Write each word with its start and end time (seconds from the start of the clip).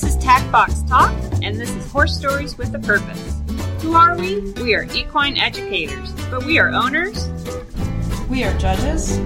This 0.00 0.14
is 0.14 0.22
Tack 0.22 0.48
Box 0.52 0.82
Talk, 0.82 1.12
and 1.42 1.56
this 1.56 1.74
is 1.74 1.90
Horse 1.90 2.16
Stories 2.16 2.56
with 2.56 2.72
a 2.72 2.78
Purpose. 2.78 3.40
Who 3.82 3.94
are 3.94 4.16
we? 4.16 4.52
We 4.52 4.76
are 4.76 4.84
equine 4.94 5.36
educators, 5.36 6.12
but 6.30 6.44
we 6.44 6.56
are 6.60 6.68
owners. 6.68 7.28
We 8.28 8.44
are 8.44 8.56
judges. 8.58 9.18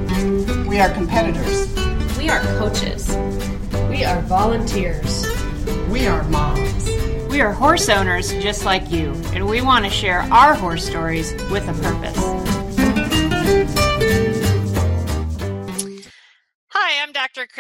We 0.67 0.81
are 0.81 0.89
competitors. 0.95 1.71
We 2.17 2.31
are 2.31 2.41
coaches. 2.57 3.07
We 3.91 4.03
are 4.05 4.23
volunteers. 4.23 5.27
We 5.91 6.07
are 6.07 6.23
moms. 6.31 6.87
We 7.29 7.43
are 7.43 7.53
horse 7.53 7.91
owners 7.91 8.33
just 8.33 8.65
like 8.65 8.91
you, 8.91 9.13
and 9.35 9.47
we 9.47 9.61
want 9.61 9.85
to 9.85 9.91
share 9.91 10.21
our 10.33 10.55
horse 10.55 10.87
stories 10.87 11.35
with 11.51 11.69
a 11.69 11.75
purpose. 11.83 12.42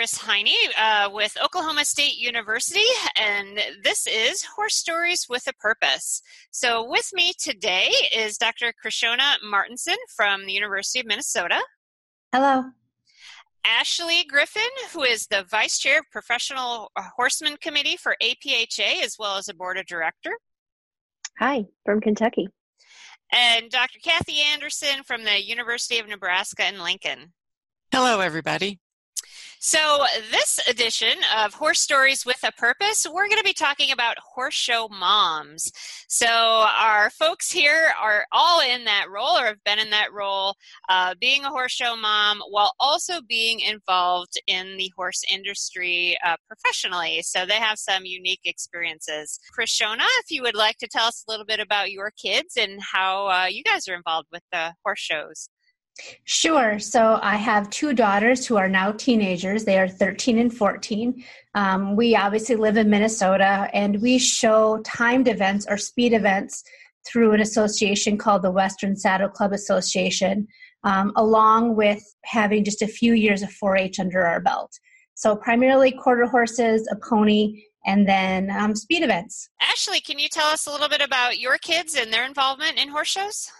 Kris 0.02 0.18
Hiney 0.18 0.56
uh, 0.76 1.10
with 1.12 1.38
Oklahoma 1.40 1.84
State 1.84 2.18
University, 2.18 2.80
and 3.14 3.60
this 3.84 4.08
is 4.08 4.42
Horse 4.42 4.74
Stories 4.74 5.28
with 5.30 5.46
a 5.46 5.52
Purpose. 5.52 6.22
So, 6.50 6.84
with 6.90 7.08
me 7.14 7.32
today 7.38 7.92
is 8.12 8.36
Dr. 8.36 8.72
Krishona 8.84 9.36
Martinson 9.48 9.94
from 10.08 10.44
the 10.44 10.52
University 10.52 10.98
of 10.98 11.06
Minnesota. 11.06 11.60
Hello. 12.32 12.64
Ashley 13.64 14.24
Griffin, 14.24 14.62
who 14.92 15.04
is 15.04 15.28
the 15.28 15.46
Vice 15.48 15.78
Chair 15.78 16.00
of 16.00 16.10
Professional 16.10 16.90
Horseman 17.14 17.56
Committee 17.60 17.96
for 17.96 18.16
APHA, 18.20 19.04
as 19.04 19.14
well 19.20 19.36
as 19.36 19.48
a 19.48 19.54
Board 19.54 19.78
of 19.78 19.86
Director. 19.86 20.32
Hi, 21.38 21.64
from 21.84 22.00
Kentucky. 22.00 22.48
And 23.30 23.70
Dr. 23.70 24.00
Kathy 24.02 24.40
Anderson 24.52 25.04
from 25.04 25.22
the 25.22 25.40
University 25.40 26.00
of 26.00 26.08
Nebraska 26.08 26.66
in 26.66 26.82
Lincoln. 26.82 27.34
Hello, 27.92 28.18
everybody. 28.18 28.80
So, 29.64 30.04
this 30.32 30.58
edition 30.66 31.18
of 31.38 31.54
Horse 31.54 31.78
Stories 31.78 32.26
with 32.26 32.40
a 32.42 32.50
Purpose, 32.50 33.06
we're 33.06 33.28
going 33.28 33.38
to 33.38 33.44
be 33.44 33.52
talking 33.52 33.92
about 33.92 34.18
horse 34.18 34.56
show 34.56 34.88
moms. 34.88 35.70
So, 36.08 36.26
our 36.26 37.10
folks 37.10 37.48
here 37.48 37.94
are 38.02 38.26
all 38.32 38.60
in 38.60 38.84
that 38.86 39.06
role 39.08 39.38
or 39.38 39.44
have 39.44 39.62
been 39.62 39.78
in 39.78 39.90
that 39.90 40.12
role, 40.12 40.56
uh, 40.88 41.14
being 41.20 41.44
a 41.44 41.48
horse 41.48 41.70
show 41.70 41.94
mom 41.94 42.42
while 42.50 42.72
also 42.80 43.20
being 43.28 43.60
involved 43.60 44.32
in 44.48 44.78
the 44.78 44.90
horse 44.96 45.22
industry 45.32 46.18
uh, 46.26 46.34
professionally. 46.48 47.22
So, 47.22 47.46
they 47.46 47.60
have 47.60 47.78
some 47.78 48.04
unique 48.04 48.40
experiences. 48.44 49.38
Krishona, 49.56 50.08
if 50.24 50.30
you 50.32 50.42
would 50.42 50.56
like 50.56 50.78
to 50.78 50.88
tell 50.88 51.06
us 51.06 51.22
a 51.28 51.30
little 51.30 51.46
bit 51.46 51.60
about 51.60 51.92
your 51.92 52.10
kids 52.20 52.56
and 52.56 52.80
how 52.82 53.28
uh, 53.28 53.46
you 53.46 53.62
guys 53.62 53.86
are 53.86 53.94
involved 53.94 54.26
with 54.32 54.42
the 54.50 54.74
horse 54.84 54.98
shows. 54.98 55.48
Sure. 56.24 56.78
So 56.78 57.18
I 57.22 57.36
have 57.36 57.70
two 57.70 57.92
daughters 57.92 58.46
who 58.46 58.56
are 58.56 58.68
now 58.68 58.92
teenagers. 58.92 59.64
They 59.64 59.78
are 59.78 59.88
13 59.88 60.38
and 60.38 60.54
14. 60.54 61.22
Um, 61.54 61.96
we 61.96 62.16
obviously 62.16 62.56
live 62.56 62.76
in 62.76 62.88
Minnesota 62.88 63.68
and 63.72 64.00
we 64.00 64.18
show 64.18 64.80
timed 64.84 65.28
events 65.28 65.66
or 65.68 65.76
speed 65.76 66.12
events 66.12 66.64
through 67.06 67.32
an 67.32 67.40
association 67.40 68.16
called 68.16 68.42
the 68.42 68.50
Western 68.50 68.96
Saddle 68.96 69.28
Club 69.28 69.52
Association, 69.52 70.46
um, 70.84 71.12
along 71.16 71.76
with 71.76 72.02
having 72.24 72.64
just 72.64 72.82
a 72.82 72.86
few 72.86 73.12
years 73.12 73.42
of 73.42 73.52
4 73.52 73.76
H 73.76 74.00
under 74.00 74.24
our 74.24 74.40
belt. 74.40 74.72
So 75.14 75.36
primarily 75.36 75.92
quarter 75.92 76.26
horses, 76.26 76.88
a 76.90 76.96
pony, 76.96 77.64
and 77.84 78.08
then 78.08 78.50
um, 78.50 78.74
speed 78.74 79.02
events. 79.02 79.50
Ashley, 79.60 80.00
can 80.00 80.18
you 80.18 80.28
tell 80.28 80.46
us 80.48 80.66
a 80.66 80.70
little 80.70 80.88
bit 80.88 81.00
about 81.00 81.38
your 81.38 81.58
kids 81.58 81.96
and 81.96 82.12
their 82.12 82.24
involvement 82.24 82.80
in 82.80 82.88
horse 82.88 83.08
shows? 83.08 83.50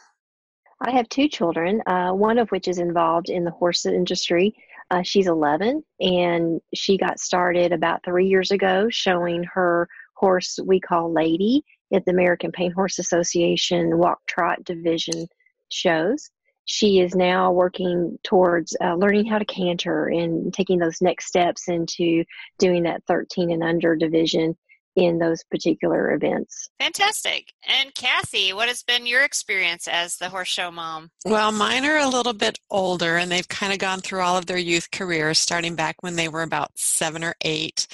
I 0.84 0.90
have 0.90 1.08
two 1.08 1.28
children, 1.28 1.80
uh, 1.86 2.10
one 2.10 2.38
of 2.38 2.50
which 2.50 2.66
is 2.66 2.78
involved 2.78 3.28
in 3.28 3.44
the 3.44 3.52
horse 3.52 3.86
industry. 3.86 4.52
Uh, 4.90 5.02
she's 5.02 5.28
11 5.28 5.82
and 6.00 6.60
she 6.74 6.98
got 6.98 7.20
started 7.20 7.72
about 7.72 8.04
three 8.04 8.26
years 8.26 8.50
ago 8.50 8.88
showing 8.90 9.44
her 9.44 9.88
horse 10.14 10.58
we 10.64 10.80
call 10.80 11.12
Lady 11.12 11.64
at 11.94 12.04
the 12.04 12.10
American 12.10 12.50
Paint 12.50 12.74
Horse 12.74 12.98
Association 12.98 13.96
Walk 13.96 14.18
Trot 14.26 14.62
Division 14.64 15.26
shows. 15.70 16.30
She 16.64 16.98
is 17.00 17.14
now 17.14 17.52
working 17.52 18.18
towards 18.24 18.76
uh, 18.82 18.94
learning 18.94 19.26
how 19.26 19.38
to 19.38 19.44
canter 19.44 20.08
and 20.08 20.52
taking 20.52 20.78
those 20.78 21.00
next 21.00 21.26
steps 21.26 21.68
into 21.68 22.24
doing 22.58 22.82
that 22.82 23.04
13 23.06 23.52
and 23.52 23.62
under 23.62 23.94
division 23.94 24.56
in 24.94 25.18
those 25.18 25.42
particular 25.44 26.12
events. 26.12 26.68
Fantastic. 26.78 27.52
And 27.66 27.94
Kathy, 27.94 28.52
what 28.52 28.68
has 28.68 28.82
been 28.82 29.06
your 29.06 29.22
experience 29.22 29.88
as 29.88 30.16
the 30.16 30.28
horse 30.28 30.48
show 30.48 30.70
mom? 30.70 31.10
Well, 31.24 31.52
mine 31.52 31.84
are 31.86 31.98
a 31.98 32.08
little 32.08 32.34
bit 32.34 32.58
older 32.70 33.16
and 33.16 33.30
they've 33.30 33.48
kind 33.48 33.72
of 33.72 33.78
gone 33.78 34.00
through 34.00 34.20
all 34.20 34.36
of 34.36 34.46
their 34.46 34.58
youth 34.58 34.90
careers, 34.90 35.38
starting 35.38 35.74
back 35.74 35.96
when 36.00 36.16
they 36.16 36.28
were 36.28 36.42
about 36.42 36.70
seven 36.76 37.24
or 37.24 37.34
eight. 37.42 37.86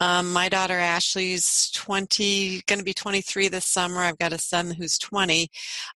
Um, 0.00 0.32
my 0.32 0.48
daughter 0.48 0.74
Ashley's 0.74 1.70
20, 1.74 2.62
going 2.66 2.78
to 2.78 2.84
be 2.84 2.94
23 2.94 3.48
this 3.48 3.64
summer. 3.64 4.00
I've 4.00 4.18
got 4.18 4.32
a 4.32 4.38
son 4.38 4.70
who's 4.70 4.98
20. 4.98 5.48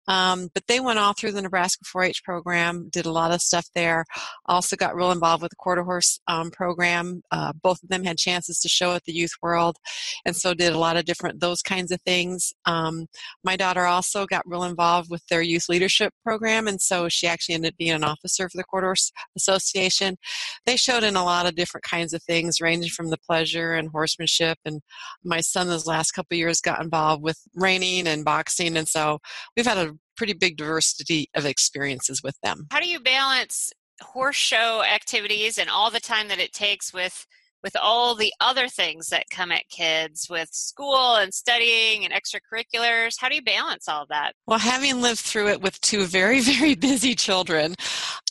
Um, 0.06 0.48
but 0.54 0.66
they 0.68 0.80
went 0.80 0.98
all 0.98 1.12
through 1.12 1.32
the 1.32 1.42
Nebraska 1.42 1.84
4 1.84 2.04
H 2.04 2.24
program, 2.24 2.88
did 2.90 3.06
a 3.06 3.12
lot 3.12 3.32
of 3.32 3.40
stuff 3.40 3.66
there. 3.74 4.04
Also 4.46 4.76
got 4.76 4.94
real 4.94 5.10
involved 5.10 5.42
with 5.42 5.50
the 5.50 5.56
quarter 5.56 5.82
horse 5.82 6.20
um, 6.28 6.50
program. 6.50 7.22
Uh, 7.30 7.52
both 7.60 7.82
of 7.82 7.88
them 7.88 8.04
had 8.04 8.16
chances 8.16 8.60
to 8.60 8.68
show 8.68 8.92
at 8.92 9.04
the 9.04 9.12
youth 9.12 9.32
world. 9.42 9.76
And 10.24 10.36
so 10.36 10.45
also 10.46 10.54
did 10.54 10.72
a 10.72 10.78
lot 10.78 10.96
of 10.96 11.04
different 11.04 11.40
those 11.40 11.62
kinds 11.62 11.90
of 11.90 12.00
things. 12.02 12.52
Um, 12.66 13.06
my 13.44 13.56
daughter 13.56 13.84
also 13.84 14.26
got 14.26 14.42
real 14.46 14.62
involved 14.62 15.10
with 15.10 15.26
their 15.28 15.42
youth 15.42 15.68
leadership 15.68 16.12
program, 16.24 16.68
and 16.68 16.80
so 16.80 17.08
she 17.08 17.26
actually 17.26 17.56
ended 17.56 17.72
up 17.72 17.76
being 17.76 17.92
an 17.92 18.04
officer 18.04 18.48
for 18.48 18.56
the 18.56 18.64
Horse 18.70 19.10
Association. 19.36 20.16
They 20.64 20.76
showed 20.76 21.02
in 21.02 21.16
a 21.16 21.24
lot 21.24 21.46
of 21.46 21.56
different 21.56 21.84
kinds 21.84 22.12
of 22.12 22.22
things, 22.22 22.60
ranging 22.60 22.90
from 22.90 23.10
the 23.10 23.18
pleasure 23.18 23.74
and 23.74 23.90
horsemanship. 23.90 24.58
And 24.64 24.80
my 25.24 25.40
son, 25.40 25.68
those 25.68 25.86
last 25.86 26.12
couple 26.12 26.36
years, 26.36 26.60
got 26.60 26.82
involved 26.82 27.22
with 27.22 27.38
reining 27.54 28.06
and 28.06 28.24
boxing, 28.24 28.76
and 28.76 28.88
so 28.88 29.18
we've 29.56 29.66
had 29.66 29.78
a 29.78 29.94
pretty 30.16 30.32
big 30.32 30.56
diversity 30.56 31.28
of 31.34 31.44
experiences 31.44 32.22
with 32.22 32.36
them. 32.42 32.66
How 32.70 32.80
do 32.80 32.88
you 32.88 33.00
balance 33.00 33.72
horse 34.00 34.36
show 34.36 34.82
activities 34.82 35.58
and 35.58 35.70
all 35.70 35.90
the 35.90 36.00
time 36.00 36.28
that 36.28 36.38
it 36.38 36.52
takes 36.52 36.92
with 36.92 37.26
with 37.62 37.76
all 37.80 38.14
the 38.14 38.32
other 38.40 38.68
things 38.68 39.08
that 39.08 39.24
come 39.30 39.50
at 39.50 39.68
kids 39.68 40.28
with 40.30 40.48
school 40.52 41.16
and 41.16 41.32
studying 41.32 42.04
and 42.04 42.14
extracurriculars 42.14 43.14
how 43.18 43.28
do 43.28 43.34
you 43.34 43.42
balance 43.42 43.88
all 43.88 44.06
that? 44.08 44.32
Well 44.46 44.58
having 44.58 45.00
lived 45.00 45.20
through 45.20 45.48
it 45.48 45.60
with 45.60 45.80
two 45.80 46.04
very 46.04 46.40
very 46.40 46.74
busy 46.74 47.14
children 47.14 47.74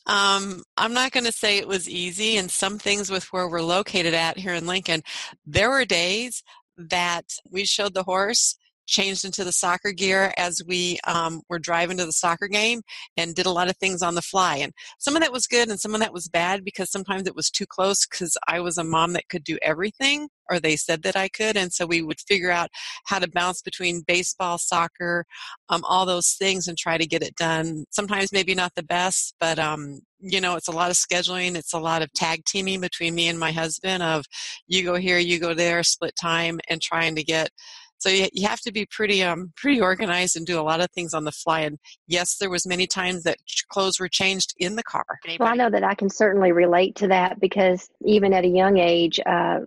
um, 0.07 0.63
i'm 0.77 0.93
not 0.93 1.11
going 1.11 1.25
to 1.25 1.31
say 1.31 1.57
it 1.57 1.67
was 1.67 1.89
easy 1.89 2.37
and 2.37 2.49
some 2.49 2.77
things 2.77 3.09
with 3.09 3.25
where 3.33 3.47
we're 3.47 3.61
located 3.61 4.13
at 4.13 4.37
here 4.37 4.53
in 4.53 4.67
lincoln 4.67 5.01
there 5.45 5.69
were 5.69 5.85
days 5.85 6.43
that 6.77 7.25
we 7.49 7.65
showed 7.65 7.93
the 7.93 8.03
horse 8.03 8.57
changed 8.85 9.25
into 9.25 9.43
the 9.43 9.51
soccer 9.51 9.91
gear 9.91 10.33
as 10.37 10.61
we 10.67 10.99
um, 11.05 11.41
were 11.49 11.59
driving 11.59 11.97
to 11.97 12.05
the 12.05 12.11
soccer 12.11 12.47
game 12.47 12.81
and 13.17 13.35
did 13.35 13.45
a 13.45 13.51
lot 13.51 13.69
of 13.69 13.77
things 13.77 14.01
on 14.01 14.15
the 14.15 14.21
fly. 14.21 14.57
And 14.57 14.73
some 14.99 15.15
of 15.15 15.21
that 15.21 15.33
was 15.33 15.47
good 15.47 15.69
and 15.69 15.79
some 15.79 15.93
of 15.93 16.01
that 16.01 16.13
was 16.13 16.27
bad 16.27 16.63
because 16.63 16.91
sometimes 16.91 17.27
it 17.27 17.35
was 17.35 17.49
too 17.49 17.65
close 17.65 18.05
because 18.05 18.37
I 18.47 18.59
was 18.59 18.77
a 18.77 18.83
mom 18.83 19.13
that 19.13 19.29
could 19.29 19.43
do 19.43 19.57
everything 19.61 20.29
or 20.49 20.59
they 20.59 20.75
said 20.75 21.03
that 21.03 21.15
I 21.15 21.27
could. 21.27 21.57
And 21.57 21.73
so 21.73 21.85
we 21.85 22.01
would 22.01 22.19
figure 22.19 22.51
out 22.51 22.69
how 23.05 23.19
to 23.19 23.29
bounce 23.29 23.61
between 23.61 24.03
baseball, 24.07 24.57
soccer, 24.57 25.25
um, 25.69 25.83
all 25.85 26.05
those 26.05 26.33
things 26.33 26.67
and 26.67 26.77
try 26.77 26.97
to 26.97 27.07
get 27.07 27.23
it 27.23 27.35
done. 27.35 27.85
Sometimes 27.89 28.31
maybe 28.31 28.53
not 28.53 28.73
the 28.75 28.83
best, 28.83 29.35
but 29.39 29.57
um, 29.59 30.01
you 30.19 30.41
know, 30.41 30.55
it's 30.55 30.67
a 30.67 30.71
lot 30.71 30.89
of 30.89 30.97
scheduling. 30.97 31.55
It's 31.55 31.73
a 31.73 31.79
lot 31.79 32.01
of 32.01 32.11
tag 32.13 32.45
teaming 32.45 32.81
between 32.81 33.15
me 33.15 33.27
and 33.27 33.39
my 33.39 33.51
husband 33.51 34.01
of 34.01 34.25
you 34.67 34.83
go 34.83 34.95
here, 34.95 35.19
you 35.19 35.39
go 35.39 35.53
there, 35.53 35.83
split 35.83 36.15
time 36.19 36.59
and 36.69 36.81
trying 36.81 37.15
to 37.15 37.23
get 37.23 37.49
so 37.97 38.09
you, 38.09 38.27
you 38.33 38.47
have 38.47 38.61
to 38.61 38.71
be 38.71 38.85
pretty 38.85 39.23
um 39.23 39.51
pretty 39.55 39.81
organized 39.81 40.35
and 40.35 40.45
do 40.45 40.59
a 40.59 40.61
lot 40.61 40.81
of 40.81 40.89
things 40.91 41.13
on 41.13 41.23
the 41.23 41.31
fly. 41.31 41.61
And 41.61 41.77
yes, 42.07 42.37
there 42.37 42.49
was 42.49 42.65
many 42.65 42.87
times 42.87 43.23
that 43.23 43.37
clothes 43.69 43.99
were 43.99 44.09
changed 44.09 44.53
in 44.57 44.75
the 44.75 44.83
car. 44.83 45.05
Well, 45.39 45.49
I 45.49 45.55
know 45.55 45.69
that 45.69 45.83
I 45.83 45.95
can 45.95 46.09
certainly 46.09 46.51
relate 46.51 46.95
to 46.97 47.07
that 47.07 47.39
because 47.39 47.89
even 48.03 48.33
at 48.33 48.45
a 48.45 48.49
young 48.49 48.77
age, 48.77 49.19
uh, 49.25 49.59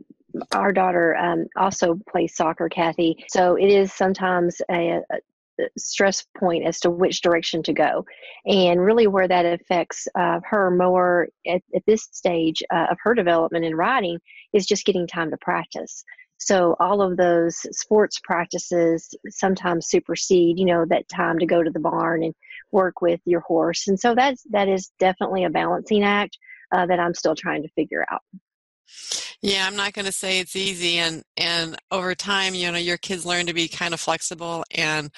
our 0.53 0.73
daughter 0.73 1.17
um, 1.17 1.47
also 1.57 1.99
plays 2.09 2.37
soccer, 2.37 2.69
Kathy. 2.69 3.25
So 3.29 3.57
it 3.57 3.69
is 3.69 3.93
sometimes 3.93 4.61
a, 4.71 5.01
a, 5.11 5.19
stress 5.77 6.25
point 6.39 6.65
as 6.65 6.79
to 6.79 6.89
which 6.89 7.21
direction 7.21 7.65
to 7.65 7.73
go. 7.73 8.05
And 8.47 8.81
really, 8.81 9.09
where 9.09 9.27
that 9.27 9.45
affects 9.45 10.07
uh, 10.15 10.39
her 10.45 10.71
more 10.71 11.29
at, 11.47 11.63
at 11.75 11.83
this 11.87 12.09
stage 12.13 12.63
uh, 12.73 12.87
of 12.91 12.99
her 13.03 13.15
development 13.15 13.65
in 13.65 13.75
riding 13.75 14.21
is 14.53 14.67
just 14.67 14.85
getting 14.85 15.07
time 15.07 15.31
to 15.31 15.37
practice. 15.39 16.05
So 16.39 16.77
all 16.79 17.03
of 17.03 17.17
those 17.17 17.57
sports 17.77 18.21
practices 18.23 19.15
sometimes 19.29 19.89
supersede, 19.89 20.59
you 20.59 20.65
know, 20.65 20.85
that 20.89 21.09
time 21.09 21.41
to 21.41 21.47
go 21.47 21.63
to 21.63 21.71
the 21.71 21.81
barn 21.81 22.23
and 22.23 22.35
work 22.71 23.01
with 23.01 23.21
your 23.25 23.41
horse. 23.41 23.89
And 23.89 23.99
so 23.99 24.15
that's 24.15 24.43
that 24.51 24.69
is 24.69 24.91
definitely 24.99 25.45
a 25.45 25.51
balancing 25.51 26.05
act 26.05 26.39
uh, 26.73 26.87
that 26.87 27.01
I'm 27.01 27.15
still 27.15 27.35
trying 27.35 27.63
to 27.63 27.69
figure 27.71 28.07
out. 28.11 28.23
Yeah, 29.41 29.67
I'm 29.67 29.77
not 29.77 29.93
going 29.93 30.07
to 30.07 30.13
say 30.13 30.41
it's 30.41 30.57
easy 30.57 30.99
and 30.99 31.23
and 31.37 31.77
over 31.91 32.15
time, 32.15 32.55
you 32.55 32.71
know, 32.73 32.79
your 32.79 32.97
kids 32.97 33.27
learn 33.27 33.47
to 33.47 33.55
be 33.55 33.69
kind 33.69 33.95
of 33.95 34.01
flexible 34.01 34.65
and 34.71 35.11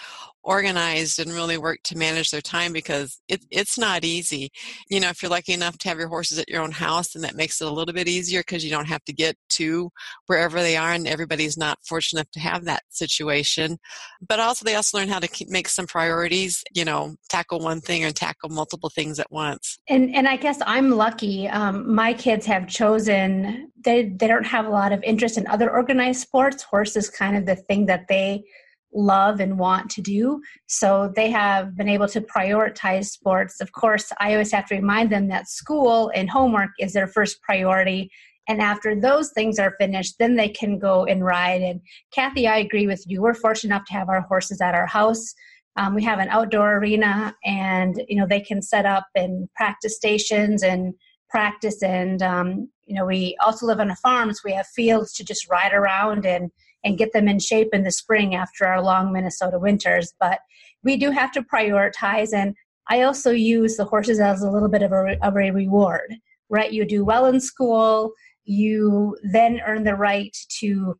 organized 0.43 1.19
and 1.19 1.33
really 1.33 1.59
work 1.59 1.79
to 1.85 1.97
manage 1.97 2.31
their 2.31 2.41
time 2.41 2.73
because 2.73 3.21
it, 3.29 3.45
it's 3.51 3.79
not 3.79 4.05
easy. 4.05 4.51
You 4.89 5.01
know, 5.01 5.09
if 5.09 5.23
you're 5.23 5.31
lucky 5.31 5.53
enough 5.53 5.79
to 5.79 5.89
have 5.89 5.99
your 5.99 6.09
horses 6.09 6.39
at 6.39 6.49
your 6.49 6.63
own 6.63 6.71
house, 6.71 7.13
then 7.13 7.23
that 7.23 7.37
makes 7.37 7.61
it 7.61 7.67
a 7.67 7.71
little 7.71 7.95
bit 7.95 8.09
easier 8.09 8.41
because 8.41 8.65
you 8.65 8.71
don't 8.71 8.89
have 8.89 9.05
to 9.05 9.13
get 9.13 9.37
to 9.51 9.91
wherever 10.27 10.61
they 10.61 10.77
are, 10.77 10.93
and 10.93 11.07
everybody's 11.07 11.57
not 11.57 11.79
fortunate 11.87 12.21
enough 12.21 12.31
to 12.33 12.41
have 12.41 12.65
that 12.65 12.83
situation. 12.91 13.79
But 14.27 14.41
also, 14.41 14.65
they 14.65 14.75
also 14.75 14.99
learn 14.99 15.09
how 15.09 15.19
to 15.19 15.29
keep, 15.29 15.49
make 15.49 15.69
some 15.69 15.87
priorities. 15.87 16.63
You 16.75 16.85
know, 16.85 17.17
tackle 17.29 17.61
one 17.61 17.81
thing 17.81 18.05
and 18.05 18.15
tackle 18.15 18.51
multiple 18.51 18.91
things 18.91 19.19
at 19.19 19.31
once. 19.31 19.79
And 19.89 20.15
and 20.15 20.27
I 20.29 20.37
guess 20.37 20.59
I'm 20.67 20.91
lucky. 20.91 21.49
Um, 21.49 21.95
my 21.95 22.15
kids 22.15 22.47
have 22.47 22.67
chosen 22.69 23.71
they 23.85 24.05
they 24.05 24.27
don't 24.27 24.47
have 24.47 24.67
a 24.67 24.71
lot 24.71 24.93
of 24.93 25.03
interest 25.03 25.39
in 25.39 25.47
other 25.47 25.71
organized 25.71 26.21
sports. 26.21 26.63
Horse 26.63 26.97
is 26.97 27.11
kind 27.11 27.37
of 27.37 27.47
the 27.47 27.57
thing 27.57 27.87
that 27.87 28.07
they 28.09 28.45
love 28.93 29.41
and 29.41 29.59
want 29.59 29.91
to 29.91 30.03
do. 30.03 30.41
So 30.67 31.13
they 31.15 31.31
have 31.31 31.77
been 31.77 31.89
able 31.89 32.09
to 32.09 32.21
prioritize 32.21 33.07
sports. 33.07 33.61
Of 33.61 33.73
course, 33.73 34.13
I 34.19 34.33
always 34.33 34.53
have 34.53 34.67
to 34.67 34.77
remind 34.77 35.11
them 35.11 35.29
that 35.29 35.49
school 35.49 36.11
and 36.15 36.29
homework 36.29 36.71
is 36.79 36.93
their 36.93 37.07
first 37.07 37.41
priority. 37.43 38.11
And 38.49 38.61
after 38.61 38.99
those 38.99 39.31
things 39.31 39.59
are 39.59 39.77
finished, 39.79 40.17
then 40.19 40.35
they 40.35 40.49
can 40.49 40.79
go 40.79 41.05
and 41.05 41.25
ride. 41.25 41.63
And 41.63 41.81
Kathy, 42.13 42.49
I 42.49 42.59
agree 42.59 42.87
with 42.87 43.05
you. 43.07 43.23
We're 43.23 43.35
fortunate 43.35 43.75
enough 43.75 43.87
to 43.87 43.93
have 43.93 44.09
our 44.09 44.23
horses 44.23 44.61
at 44.61 44.75
our 44.75 44.87
house. 44.87 45.35
Um, 45.77 45.95
we 45.95 46.03
have 46.03 46.19
an 46.19 46.29
outdoor 46.29 46.79
arena, 46.79 47.35
and 47.45 48.03
you 48.09 48.17
know 48.17 48.27
they 48.27 48.41
can 48.41 48.61
set 48.61 48.87
up 48.87 49.07
and 49.15 49.49
practice 49.55 49.95
stations 49.95 50.65
and 50.65 50.95
practice. 51.29 51.81
And 51.83 52.23
um, 52.23 52.69
you 52.87 52.97
know 52.97 53.07
we 53.07 53.37
also 53.45 53.67
live 53.67 53.79
on 53.79 53.91
a 53.91 53.97
farm, 53.97 54.33
so 54.33 54.41
we 54.45 54.53
have 54.53 54.67
fields 54.67 55.13
to 55.15 55.25
just 55.25 55.49
ride 55.49 55.73
around 55.73 56.27
and 56.27 56.51
and 56.85 56.99
get 56.99 57.13
them 57.13 57.29
in 57.29 57.39
shape 57.39 57.69
in 57.73 57.83
the 57.83 57.91
spring 57.91 58.35
after 58.35 58.67
our 58.67 58.83
long 58.83 59.13
Minnesota 59.13 59.59
winters. 59.59 60.15
But 60.19 60.41
we 60.83 60.97
do 60.97 61.11
have 61.11 61.33
to 61.33 61.43
prioritize. 61.43 62.33
And 62.33 62.55
I 62.89 63.03
also 63.03 63.31
use 63.31 63.77
the 63.77 63.85
horses 63.85 64.21
as 64.21 64.43
a 64.43 64.51
little 64.51 64.69
bit 64.69 64.83
of 64.83 64.93
a, 64.93 65.17
of 65.23 65.35
a 65.35 65.51
reward, 65.51 66.15
right? 66.49 66.73
You 66.73 66.85
do 66.85 67.05
well 67.05 67.27
in 67.27 67.41
school, 67.41 68.13
you 68.45 69.17
then 69.23 69.61
earn 69.67 69.85
the 69.85 69.95
right 69.95 70.37
to 70.61 70.99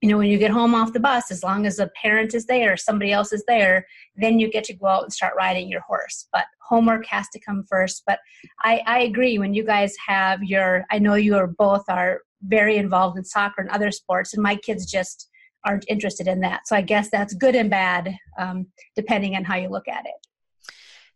you 0.00 0.08
know 0.08 0.18
when 0.18 0.28
you 0.28 0.38
get 0.38 0.50
home 0.50 0.74
off 0.74 0.92
the 0.92 1.00
bus 1.00 1.30
as 1.30 1.42
long 1.42 1.66
as 1.66 1.78
a 1.78 1.90
parent 2.00 2.34
is 2.34 2.46
there 2.46 2.76
somebody 2.76 3.12
else 3.12 3.32
is 3.32 3.44
there 3.46 3.84
then 4.16 4.38
you 4.38 4.50
get 4.50 4.64
to 4.64 4.74
go 4.74 4.86
out 4.86 5.02
and 5.02 5.12
start 5.12 5.34
riding 5.36 5.68
your 5.68 5.80
horse 5.80 6.28
but 6.32 6.44
homework 6.60 7.04
has 7.06 7.28
to 7.30 7.40
come 7.40 7.64
first 7.68 8.02
but 8.06 8.20
i 8.62 8.80
i 8.86 9.00
agree 9.00 9.38
when 9.38 9.54
you 9.54 9.64
guys 9.64 9.94
have 10.06 10.42
your 10.42 10.84
i 10.90 10.98
know 10.98 11.14
you 11.14 11.34
are 11.36 11.46
both 11.46 11.82
are 11.88 12.20
very 12.42 12.76
involved 12.76 13.18
in 13.18 13.24
soccer 13.24 13.60
and 13.60 13.70
other 13.70 13.90
sports, 13.90 14.34
and 14.34 14.42
my 14.42 14.56
kids 14.56 14.90
just 14.90 15.28
aren't 15.64 15.84
interested 15.88 16.28
in 16.28 16.40
that. 16.40 16.66
So 16.66 16.76
I 16.76 16.82
guess 16.82 17.10
that's 17.10 17.34
good 17.34 17.54
and 17.54 17.70
bad, 17.70 18.16
um, 18.38 18.66
depending 18.96 19.36
on 19.36 19.44
how 19.44 19.56
you 19.56 19.68
look 19.68 19.88
at 19.88 20.06
it. 20.06 20.14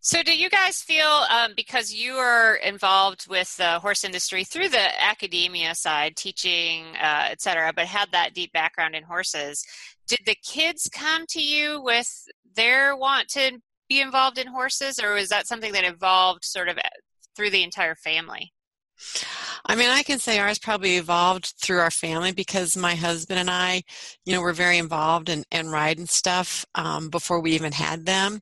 So, 0.04 0.20
do 0.24 0.36
you 0.36 0.50
guys 0.50 0.82
feel 0.82 1.06
um, 1.30 1.52
because 1.56 1.94
you 1.94 2.14
are 2.14 2.56
involved 2.56 3.28
with 3.28 3.56
the 3.56 3.78
horse 3.78 4.02
industry 4.02 4.42
through 4.42 4.70
the 4.70 5.00
academia 5.00 5.76
side, 5.76 6.16
teaching, 6.16 6.86
uh, 7.00 7.28
et 7.30 7.40
cetera, 7.40 7.72
but 7.72 7.86
had 7.86 8.10
that 8.10 8.34
deep 8.34 8.52
background 8.52 8.96
in 8.96 9.04
horses? 9.04 9.64
Did 10.08 10.22
the 10.26 10.34
kids 10.44 10.90
come 10.92 11.24
to 11.28 11.40
you 11.40 11.80
with 11.80 12.10
their 12.56 12.96
want 12.96 13.28
to 13.28 13.60
be 13.88 14.00
involved 14.00 14.38
in 14.38 14.48
horses, 14.48 14.98
or 15.00 15.14
was 15.14 15.28
that 15.28 15.46
something 15.46 15.72
that 15.72 15.84
evolved 15.84 16.44
sort 16.44 16.68
of 16.68 16.78
uh, 16.78 16.88
through 17.36 17.50
the 17.50 17.62
entire 17.62 17.94
family? 17.94 18.52
I 19.64 19.76
mean, 19.76 19.90
I 19.90 20.02
can 20.02 20.18
say 20.18 20.38
ours 20.38 20.58
probably 20.58 20.96
evolved 20.96 21.54
through 21.60 21.78
our 21.78 21.90
family 21.90 22.32
because 22.32 22.76
my 22.76 22.94
husband 22.94 23.38
and 23.38 23.50
I, 23.50 23.82
you 24.24 24.32
know, 24.32 24.40
were 24.40 24.52
very 24.52 24.78
involved 24.78 25.28
in, 25.28 25.44
in 25.52 25.68
riding 25.68 26.06
stuff 26.06 26.64
um, 26.74 27.10
before 27.10 27.40
we 27.40 27.52
even 27.52 27.72
had 27.72 28.04
them. 28.04 28.40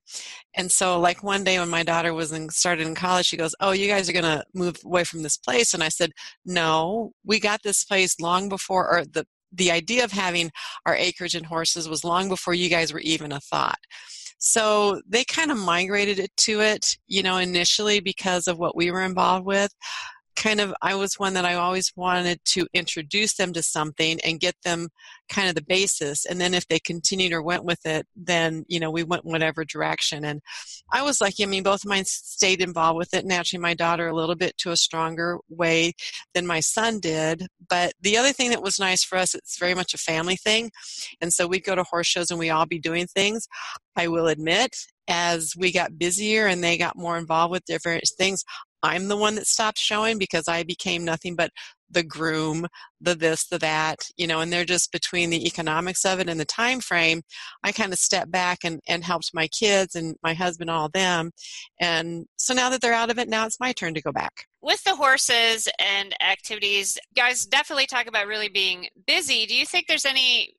And 0.56 0.72
so, 0.72 0.98
like 0.98 1.22
one 1.22 1.44
day 1.44 1.58
when 1.58 1.68
my 1.68 1.82
daughter 1.82 2.14
was 2.14 2.32
in, 2.32 2.48
started 2.50 2.86
in 2.86 2.94
college, 2.94 3.26
she 3.26 3.36
goes, 3.36 3.54
"Oh, 3.60 3.72
you 3.72 3.86
guys 3.86 4.08
are 4.08 4.14
going 4.14 4.24
to 4.24 4.44
move 4.54 4.76
away 4.84 5.04
from 5.04 5.22
this 5.22 5.36
place?" 5.36 5.74
And 5.74 5.82
I 5.82 5.88
said, 5.88 6.12
"No, 6.44 7.12
we 7.24 7.38
got 7.38 7.62
this 7.62 7.84
place 7.84 8.18
long 8.20 8.48
before, 8.48 8.88
or 8.90 9.04
the 9.04 9.26
the 9.52 9.70
idea 9.70 10.04
of 10.04 10.12
having 10.12 10.50
our 10.86 10.94
acreage 10.94 11.34
and 11.34 11.46
horses 11.46 11.88
was 11.88 12.04
long 12.04 12.28
before 12.28 12.54
you 12.54 12.68
guys 12.70 12.92
were 12.92 13.00
even 13.00 13.32
a 13.32 13.40
thought." 13.40 13.78
So 14.38 15.02
they 15.06 15.24
kind 15.24 15.50
of 15.50 15.58
migrated 15.58 16.26
to 16.38 16.60
it, 16.60 16.96
you 17.06 17.22
know, 17.22 17.36
initially 17.36 18.00
because 18.00 18.48
of 18.48 18.58
what 18.58 18.74
we 18.74 18.90
were 18.90 19.02
involved 19.02 19.44
with 19.44 19.70
kind 20.40 20.60
of 20.60 20.72
I 20.80 20.94
was 20.94 21.18
one 21.18 21.34
that 21.34 21.44
I 21.44 21.54
always 21.54 21.92
wanted 21.94 22.40
to 22.46 22.66
introduce 22.72 23.34
them 23.34 23.52
to 23.52 23.62
something 23.62 24.18
and 24.24 24.40
get 24.40 24.56
them 24.64 24.88
kind 25.28 25.50
of 25.50 25.54
the 25.54 25.62
basis. 25.62 26.24
And 26.24 26.40
then 26.40 26.54
if 26.54 26.66
they 26.66 26.78
continued 26.78 27.32
or 27.32 27.42
went 27.42 27.64
with 27.64 27.84
it 27.84 28.06
then 28.16 28.64
you 28.66 28.80
know 28.80 28.90
we 28.90 29.04
went 29.04 29.26
whatever 29.26 29.64
direction. 29.64 30.24
And 30.24 30.40
I 30.90 31.02
was 31.02 31.20
lucky 31.20 31.44
I 31.44 31.46
mean 31.46 31.62
both 31.62 31.84
of 31.84 31.90
mine 31.90 32.06
stayed 32.06 32.62
involved 32.62 32.96
with 32.96 33.12
it. 33.12 33.22
And 33.22 33.32
actually 33.32 33.58
my 33.58 33.74
daughter 33.74 34.08
a 34.08 34.16
little 34.16 34.34
bit 34.34 34.56
to 34.58 34.70
a 34.70 34.76
stronger 34.76 35.38
way 35.50 35.92
than 36.34 36.46
my 36.46 36.60
son 36.60 37.00
did. 37.00 37.46
But 37.68 37.92
the 38.00 38.16
other 38.16 38.32
thing 38.32 38.48
that 38.50 38.62
was 38.62 38.80
nice 38.80 39.04
for 39.04 39.18
us 39.18 39.34
it's 39.34 39.58
very 39.58 39.74
much 39.74 39.92
a 39.92 39.98
family 39.98 40.36
thing. 40.36 40.70
And 41.20 41.32
so 41.34 41.46
we'd 41.46 41.64
go 41.64 41.74
to 41.74 41.84
horse 41.84 42.06
shows 42.06 42.30
and 42.30 42.40
we 42.40 42.48
all 42.48 42.66
be 42.66 42.78
doing 42.78 43.06
things. 43.06 43.46
I 43.94 44.08
will 44.08 44.28
admit 44.28 44.74
as 45.10 45.54
we 45.58 45.72
got 45.72 45.98
busier 45.98 46.46
and 46.46 46.62
they 46.62 46.78
got 46.78 46.96
more 46.96 47.18
involved 47.18 47.50
with 47.50 47.64
different 47.64 48.04
things, 48.16 48.44
I'm 48.82 49.08
the 49.08 49.16
one 49.16 49.34
that 49.36 49.46
stopped 49.46 49.78
showing 49.78 50.18
because 50.18 50.48
I 50.48 50.62
became 50.62 51.04
nothing 51.04 51.36
but 51.36 51.50
the 51.90 52.02
groom, 52.02 52.66
the 53.00 53.14
this, 53.14 53.46
the 53.46 53.58
that, 53.58 53.98
you 54.16 54.26
know, 54.26 54.40
and 54.40 54.52
they're 54.52 54.64
just 54.64 54.92
between 54.92 55.30
the 55.30 55.46
economics 55.46 56.04
of 56.04 56.20
it 56.20 56.28
and 56.28 56.38
the 56.38 56.44
time 56.44 56.80
frame. 56.80 57.22
I 57.64 57.72
kind 57.72 57.92
of 57.92 57.98
stepped 57.98 58.30
back 58.30 58.58
and, 58.64 58.80
and 58.88 59.04
helped 59.04 59.30
my 59.34 59.48
kids 59.48 59.94
and 59.94 60.16
my 60.22 60.34
husband, 60.34 60.70
all 60.70 60.88
them. 60.88 61.32
And 61.80 62.26
so 62.36 62.54
now 62.54 62.70
that 62.70 62.80
they're 62.80 62.92
out 62.92 63.10
of 63.10 63.18
it, 63.18 63.28
now 63.28 63.46
it's 63.46 63.60
my 63.60 63.72
turn 63.72 63.94
to 63.94 64.02
go 64.02 64.12
back. 64.12 64.46
With 64.62 64.82
the 64.84 64.94
horses 64.94 65.68
and 65.78 66.14
activities, 66.22 66.98
guys 67.16 67.44
definitely 67.44 67.86
talk 67.86 68.06
about 68.06 68.26
really 68.26 68.48
being 68.48 68.88
busy. 69.06 69.46
Do 69.46 69.54
you 69.54 69.66
think 69.66 69.86
there's 69.86 70.04
any 70.04 70.54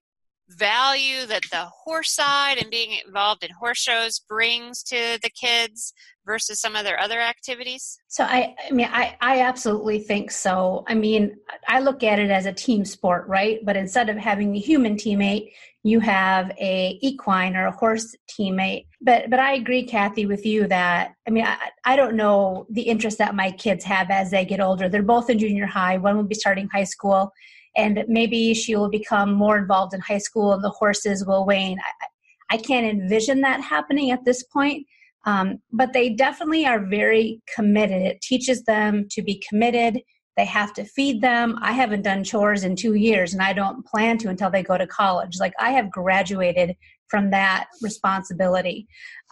value 0.57 1.25
that 1.25 1.43
the 1.51 1.65
horse 1.65 2.11
side 2.11 2.57
and 2.57 2.69
being 2.69 2.97
involved 3.05 3.43
in 3.43 3.51
horse 3.51 3.79
shows 3.79 4.19
brings 4.19 4.83
to 4.83 5.19
the 5.21 5.29
kids 5.29 5.93
versus 6.25 6.59
some 6.59 6.75
of 6.75 6.83
their 6.83 6.99
other 6.99 7.19
activities? 7.19 7.99
So 8.07 8.23
I, 8.23 8.55
I 8.67 8.71
mean, 8.71 8.89
I, 8.91 9.17
I 9.21 9.41
absolutely 9.41 9.99
think 9.99 10.31
so. 10.31 10.83
I 10.87 10.93
mean, 10.93 11.35
I 11.67 11.79
look 11.79 12.03
at 12.03 12.19
it 12.19 12.29
as 12.29 12.45
a 12.45 12.53
team 12.53 12.85
sport, 12.85 13.27
right? 13.27 13.59
But 13.65 13.75
instead 13.75 14.09
of 14.09 14.17
having 14.17 14.55
a 14.55 14.59
human 14.59 14.95
teammate, 14.95 15.51
you 15.83 15.99
have 15.99 16.51
a 16.59 16.99
equine 17.01 17.55
or 17.55 17.65
a 17.65 17.71
horse 17.71 18.15
teammate. 18.29 18.85
But 19.01 19.29
but 19.29 19.39
I 19.39 19.53
agree, 19.53 19.83
Kathy, 19.83 20.27
with 20.27 20.45
you 20.45 20.67
that 20.67 21.15
I 21.27 21.31
mean 21.31 21.45
I, 21.45 21.57
I 21.83 21.95
don't 21.95 22.15
know 22.15 22.67
the 22.69 22.83
interest 22.83 23.17
that 23.17 23.33
my 23.33 23.51
kids 23.51 23.83
have 23.85 24.11
as 24.11 24.29
they 24.29 24.45
get 24.45 24.61
older. 24.61 24.89
They're 24.89 25.01
both 25.01 25.29
in 25.29 25.39
junior 25.39 25.65
high. 25.65 25.97
One 25.97 26.17
will 26.17 26.23
be 26.23 26.35
starting 26.35 26.69
high 26.71 26.83
school, 26.83 27.31
and 27.75 28.03
maybe 28.07 28.53
she 28.53 28.75
will 28.75 28.89
become 28.89 29.33
more 29.33 29.57
involved 29.57 29.93
in 29.93 30.01
high 30.01 30.17
school, 30.17 30.53
and 30.53 30.63
the 30.63 30.69
horses 30.69 31.25
will 31.25 31.45
wane. 31.45 31.79
I, 31.79 32.55
I 32.55 32.57
can't 32.57 32.85
envision 32.85 33.41
that 33.41 33.61
happening 33.61 34.11
at 34.11 34.25
this 34.25 34.43
point 34.43 34.85
um, 35.25 35.61
but 35.71 35.93
they 35.93 36.09
definitely 36.09 36.65
are 36.65 36.79
very 36.79 37.41
committed. 37.53 38.01
It 38.01 38.21
teaches 38.21 38.63
them 38.63 39.07
to 39.11 39.21
be 39.21 39.41
committed. 39.47 40.01
They 40.37 40.45
have 40.45 40.73
to 40.73 40.85
feed 40.85 41.21
them. 41.21 41.57
I 41.61 41.73
haven't 41.73 42.03
done 42.03 42.23
chores 42.23 42.63
in 42.63 42.75
two 42.75 42.95
years, 42.95 43.33
and 43.33 43.41
I 43.41 43.53
don't 43.53 43.85
plan 43.85 44.17
to 44.19 44.29
until 44.29 44.49
they 44.49 44.63
go 44.63 44.77
to 44.77 44.87
college. 44.87 45.37
Like 45.39 45.53
I 45.59 45.71
have 45.71 45.91
graduated 45.91 46.75
from 47.07 47.29
that 47.31 47.67
responsibility. 47.81 48.87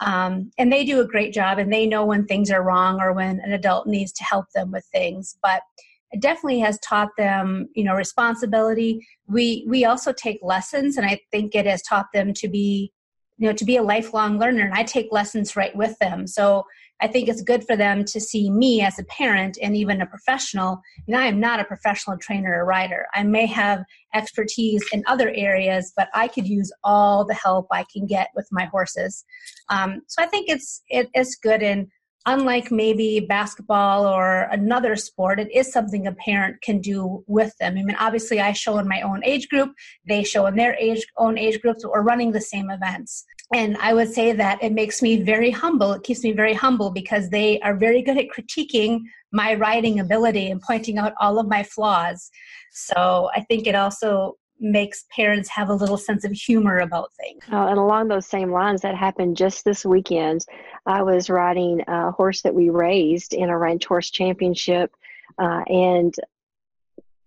Um, 0.05 0.51
and 0.57 0.71
they 0.71 0.83
do 0.83 0.99
a 0.99 1.07
great 1.07 1.33
job, 1.33 1.57
and 1.57 1.71
they 1.71 1.87
know 1.87 2.05
when 2.05 2.25
things 2.25 2.51
are 2.51 2.63
wrong 2.63 2.99
or 3.01 3.13
when 3.13 3.39
an 3.39 3.53
adult 3.53 3.87
needs 3.87 4.11
to 4.13 4.23
help 4.23 4.45
them 4.53 4.71
with 4.71 4.85
things. 4.91 5.37
But 5.41 5.61
it 6.11 6.21
definitely 6.21 6.59
has 6.59 6.79
taught 6.79 7.09
them, 7.17 7.69
you 7.75 7.83
know, 7.83 7.93
responsibility. 7.93 9.05
We 9.27 9.65
we 9.67 9.85
also 9.85 10.11
take 10.11 10.39
lessons, 10.41 10.97
and 10.97 11.05
I 11.05 11.19
think 11.31 11.55
it 11.55 11.65
has 11.65 11.81
taught 11.83 12.07
them 12.13 12.33
to 12.35 12.47
be 12.47 12.91
you 13.39 13.47
know 13.47 13.53
to 13.53 13.65
be 13.65 13.77
a 13.77 13.83
lifelong 13.83 14.37
learner 14.37 14.63
and 14.63 14.73
i 14.73 14.83
take 14.83 15.07
lessons 15.11 15.55
right 15.55 15.75
with 15.75 15.97
them. 15.99 16.27
So 16.27 16.65
i 17.01 17.07
think 17.07 17.29
it's 17.29 17.41
good 17.41 17.65
for 17.65 17.75
them 17.77 18.03
to 18.05 18.19
see 18.19 18.51
me 18.51 18.81
as 18.81 18.99
a 18.99 19.05
parent 19.05 19.57
and 19.61 19.75
even 19.75 20.01
a 20.01 20.05
professional. 20.05 20.81
And 21.07 21.15
i 21.15 21.25
am 21.25 21.39
not 21.39 21.59
a 21.59 21.63
professional 21.63 22.17
trainer 22.17 22.53
or 22.53 22.65
rider 22.65 23.07
i 23.15 23.23
may 23.23 23.45
have 23.47 23.83
expertise 24.13 24.83
in 24.91 25.03
other 25.07 25.29
areas 25.33 25.93
but 25.95 26.09
i 26.13 26.27
could 26.27 26.47
use 26.47 26.71
all 26.83 27.25
the 27.25 27.33
help 27.33 27.67
i 27.71 27.85
can 27.91 28.05
get 28.05 28.29
with 28.35 28.47
my 28.51 28.65
horses. 28.65 29.23
Um, 29.69 30.01
so 30.07 30.21
i 30.21 30.27
think 30.27 30.49
it's 30.49 30.83
it, 30.89 31.09
it's 31.13 31.35
good 31.35 31.63
and 31.63 31.87
unlike 32.25 32.71
maybe 32.71 33.19
basketball 33.21 34.05
or 34.05 34.41
another 34.51 34.95
sport, 34.95 35.39
it 35.39 35.51
is 35.51 35.71
something 35.71 36.05
a 36.05 36.11
parent 36.13 36.61
can 36.61 36.79
do 36.81 37.23
with 37.27 37.55
them. 37.59 37.77
I 37.77 37.83
mean, 37.83 37.95
obviously, 37.99 38.39
I 38.39 38.51
show 38.53 38.77
in 38.77 38.87
my 38.87 39.01
own 39.01 39.23
age 39.23 39.47
group, 39.49 39.71
they 40.07 40.23
show 40.23 40.45
in 40.45 40.55
their 40.55 40.75
age 40.75 41.05
own 41.17 41.37
age 41.37 41.61
groups, 41.61 41.83
or 41.83 42.03
running 42.03 42.31
the 42.31 42.41
same 42.41 42.69
events. 42.69 43.25
and 43.53 43.77
I 43.77 43.93
would 43.93 44.13
say 44.13 44.31
that 44.33 44.61
it 44.63 44.73
makes 44.73 45.01
me 45.01 45.23
very 45.23 45.49
humble. 45.49 45.93
It 45.93 46.03
keeps 46.03 46.23
me 46.23 46.33
very 46.33 46.53
humble 46.53 46.91
because 46.91 47.29
they 47.29 47.59
are 47.61 47.75
very 47.75 48.01
good 48.01 48.17
at 48.17 48.27
critiquing 48.27 49.01
my 49.31 49.55
riding 49.55 49.99
ability 49.99 50.51
and 50.51 50.61
pointing 50.61 50.97
out 50.97 51.13
all 51.19 51.39
of 51.39 51.47
my 51.47 51.63
flaws. 51.63 52.29
So 52.71 53.29
I 53.35 53.41
think 53.41 53.65
it 53.65 53.75
also 53.75 54.37
makes 54.59 55.05
parents 55.15 55.49
have 55.49 55.69
a 55.69 55.73
little 55.73 55.97
sense 55.97 56.25
of 56.25 56.31
humor 56.31 56.79
about 56.79 57.13
things. 57.13 57.43
Uh, 57.51 57.67
and 57.67 57.77
along 57.77 58.07
those 58.07 58.25
same 58.25 58.51
lines, 58.51 58.81
that 58.81 58.95
happened 58.95 59.37
just 59.37 59.63
this 59.63 59.85
weekend. 59.85 60.45
I 60.85 61.03
was 61.03 61.29
riding 61.29 61.81
a 61.87 62.11
horse 62.11 62.41
that 62.41 62.53
we 62.53 62.69
raised 62.69 63.33
in 63.33 63.49
a 63.49 63.57
ranch 63.57 63.85
horse 63.85 64.09
championship, 64.09 64.91
uh, 65.37 65.63
and 65.67 66.13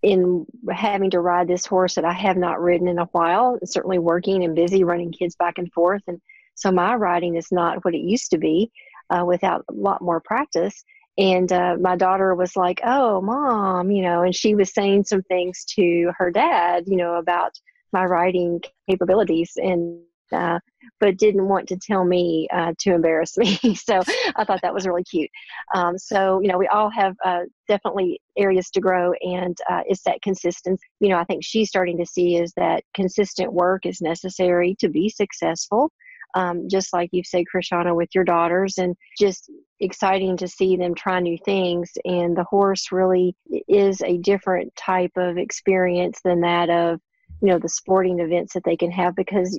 in 0.02 0.44
having 0.70 1.10
to 1.10 1.20
ride 1.20 1.46
this 1.46 1.64
horse 1.64 1.94
that 1.94 2.04
I 2.04 2.12
have 2.12 2.36
not 2.36 2.60
ridden 2.60 2.88
in 2.88 2.98
a 2.98 3.06
while, 3.06 3.58
certainly 3.64 3.98
working 3.98 4.42
and 4.42 4.54
busy 4.54 4.82
running 4.82 5.12
kids 5.12 5.36
back 5.36 5.58
and 5.58 5.72
forth. 5.72 6.02
And 6.08 6.20
so 6.54 6.72
my 6.72 6.94
riding 6.94 7.36
is 7.36 7.52
not 7.52 7.84
what 7.84 7.94
it 7.94 8.00
used 8.00 8.30
to 8.32 8.38
be 8.38 8.72
uh, 9.10 9.24
without 9.24 9.64
a 9.68 9.72
lot 9.72 10.02
more 10.02 10.20
practice. 10.20 10.84
And 11.18 11.52
uh, 11.52 11.76
my 11.80 11.96
daughter 11.96 12.34
was 12.34 12.56
like, 12.56 12.80
Oh, 12.84 13.20
mom, 13.20 13.90
you 13.90 14.02
know, 14.02 14.22
and 14.22 14.34
she 14.34 14.54
was 14.54 14.72
saying 14.72 15.04
some 15.04 15.22
things 15.22 15.64
to 15.76 16.12
her 16.16 16.30
dad, 16.30 16.84
you 16.86 16.96
know, 16.96 17.14
about 17.14 17.52
my 17.92 18.04
riding 18.04 18.60
capabilities. 18.88 19.52
And 19.56 20.00
uh, 20.32 20.58
but 21.00 21.16
didn't 21.18 21.48
want 21.48 21.68
to 21.68 21.76
tell 21.76 22.04
me 22.04 22.48
uh, 22.52 22.72
to 22.78 22.94
embarrass 22.94 23.36
me. 23.36 23.56
so 23.74 24.00
I 24.36 24.44
thought 24.44 24.60
that 24.62 24.74
was 24.74 24.86
really 24.86 25.04
cute. 25.04 25.30
Um, 25.74 25.98
so, 25.98 26.40
you 26.40 26.48
know, 26.48 26.58
we 26.58 26.68
all 26.68 26.90
have 26.90 27.14
uh, 27.24 27.40
definitely 27.68 28.20
areas 28.36 28.70
to 28.70 28.80
grow, 28.80 29.12
and 29.20 29.56
uh, 29.70 29.82
it's 29.86 30.02
that 30.04 30.22
consistency. 30.22 30.82
You 31.00 31.10
know, 31.10 31.18
I 31.18 31.24
think 31.24 31.44
she's 31.44 31.68
starting 31.68 31.98
to 31.98 32.06
see 32.06 32.36
is 32.36 32.52
that 32.56 32.84
consistent 32.94 33.52
work 33.52 33.86
is 33.86 34.00
necessary 34.00 34.76
to 34.80 34.88
be 34.88 35.08
successful. 35.08 35.90
Um, 36.34 36.68
just 36.70 36.92
like 36.92 37.10
you've 37.12 37.26
said, 37.26 37.44
Krishona, 37.54 37.94
with 37.94 38.08
your 38.14 38.24
daughters, 38.24 38.78
and 38.78 38.96
just 39.18 39.50
exciting 39.80 40.36
to 40.38 40.48
see 40.48 40.76
them 40.76 40.94
try 40.94 41.20
new 41.20 41.36
things. 41.44 41.90
And 42.04 42.36
the 42.36 42.44
horse 42.44 42.92
really 42.92 43.36
is 43.68 44.00
a 44.02 44.18
different 44.18 44.74
type 44.76 45.12
of 45.16 45.36
experience 45.36 46.20
than 46.24 46.40
that 46.40 46.70
of 46.70 47.00
you 47.42 47.48
know 47.48 47.58
the 47.58 47.68
sporting 47.68 48.20
events 48.20 48.54
that 48.54 48.64
they 48.64 48.76
can 48.76 48.90
have 48.92 49.16
because 49.16 49.58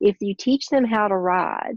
if 0.00 0.16
you 0.20 0.34
teach 0.34 0.66
them 0.66 0.84
how 0.84 1.08
to 1.08 1.16
ride, 1.16 1.76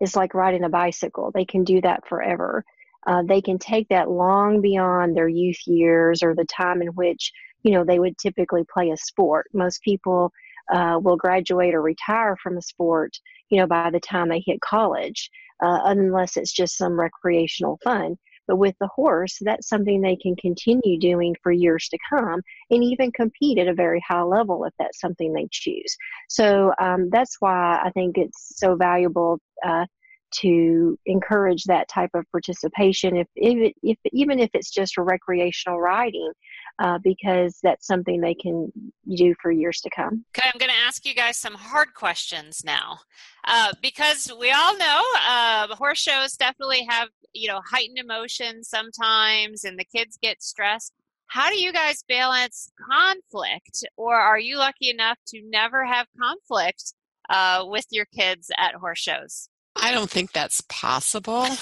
it's 0.00 0.16
like 0.16 0.34
riding 0.34 0.64
a 0.64 0.68
bicycle. 0.68 1.30
They 1.32 1.44
can 1.44 1.64
do 1.64 1.80
that 1.82 2.06
forever. 2.06 2.64
Uh, 3.06 3.22
they 3.26 3.40
can 3.40 3.58
take 3.58 3.88
that 3.88 4.10
long 4.10 4.60
beyond 4.60 5.16
their 5.16 5.28
youth 5.28 5.60
years 5.66 6.22
or 6.22 6.34
the 6.34 6.44
time 6.44 6.82
in 6.82 6.88
which 6.88 7.32
you 7.62 7.72
know 7.72 7.84
they 7.84 7.98
would 7.98 8.18
typically 8.18 8.64
play 8.72 8.90
a 8.90 8.96
sport. 8.96 9.46
Most 9.54 9.82
people 9.82 10.32
uh, 10.72 10.98
will 11.02 11.16
graduate 11.16 11.74
or 11.74 11.82
retire 11.82 12.36
from 12.42 12.56
a 12.56 12.62
sport, 12.62 13.16
you 13.48 13.58
know, 13.58 13.66
by 13.66 13.90
the 13.90 14.00
time 14.00 14.28
they 14.28 14.42
hit 14.44 14.60
college, 14.60 15.30
uh, 15.62 15.80
unless 15.84 16.36
it's 16.36 16.52
just 16.52 16.76
some 16.76 16.98
recreational 16.98 17.78
fun. 17.82 18.16
But 18.46 18.56
with 18.56 18.74
the 18.80 18.88
horse, 18.88 19.38
that's 19.42 19.68
something 19.68 20.00
they 20.00 20.16
can 20.16 20.34
continue 20.34 20.98
doing 20.98 21.36
for 21.40 21.52
years 21.52 21.88
to 21.90 21.98
come 22.08 22.40
and 22.70 22.82
even 22.82 23.12
compete 23.12 23.58
at 23.58 23.68
a 23.68 23.74
very 23.74 24.02
high 24.08 24.22
level 24.22 24.64
if 24.64 24.72
that's 24.76 24.98
something 24.98 25.32
they 25.32 25.46
choose. 25.52 25.96
So 26.28 26.72
um, 26.80 27.10
that's 27.10 27.36
why 27.38 27.80
I 27.84 27.90
think 27.90 28.18
it's 28.18 28.58
so 28.58 28.74
valuable 28.74 29.38
uh, 29.64 29.86
to 30.32 30.98
encourage 31.06 31.64
that 31.64 31.88
type 31.88 32.10
of 32.14 32.24
participation, 32.30 33.16
if, 33.16 33.26
if, 33.36 33.72
if 33.82 33.98
even 34.12 34.38
if 34.38 34.50
it's 34.54 34.70
just 34.70 34.96
recreational 34.96 35.80
riding, 35.80 36.32
uh, 36.78 36.98
because 37.02 37.58
that's 37.62 37.86
something 37.86 38.20
they 38.20 38.34
can 38.34 38.72
do 39.14 39.34
for 39.40 39.50
years 39.50 39.80
to 39.80 39.90
come. 39.94 40.24
Okay, 40.36 40.48
I'm 40.52 40.58
going 40.58 40.70
to 40.70 40.86
ask 40.86 41.04
you 41.04 41.14
guys 41.14 41.36
some 41.36 41.54
hard 41.54 41.94
questions 41.94 42.62
now, 42.64 43.00
uh, 43.46 43.72
because 43.82 44.32
we 44.40 44.50
all 44.50 44.76
know 44.78 45.02
uh, 45.28 45.74
horse 45.74 46.00
shows 46.00 46.32
definitely 46.36 46.86
have 46.88 47.08
you 47.32 47.48
know 47.48 47.60
heightened 47.70 47.98
emotions 47.98 48.68
sometimes, 48.68 49.64
and 49.64 49.78
the 49.78 49.84
kids 49.84 50.18
get 50.20 50.42
stressed. 50.42 50.92
How 51.26 51.48
do 51.48 51.56
you 51.56 51.72
guys 51.72 52.02
balance 52.08 52.72
conflict, 52.90 53.84
or 53.96 54.16
are 54.16 54.38
you 54.38 54.58
lucky 54.58 54.90
enough 54.90 55.18
to 55.28 55.42
never 55.48 55.84
have 55.84 56.06
conflict 56.20 56.94
uh, 57.28 57.64
with 57.66 57.86
your 57.90 58.06
kids 58.06 58.50
at 58.56 58.74
horse 58.74 58.98
shows? 58.98 59.48
I 59.76 59.92
don't 59.92 60.10
think 60.10 60.32
that's 60.32 60.62
possible. 60.68 61.46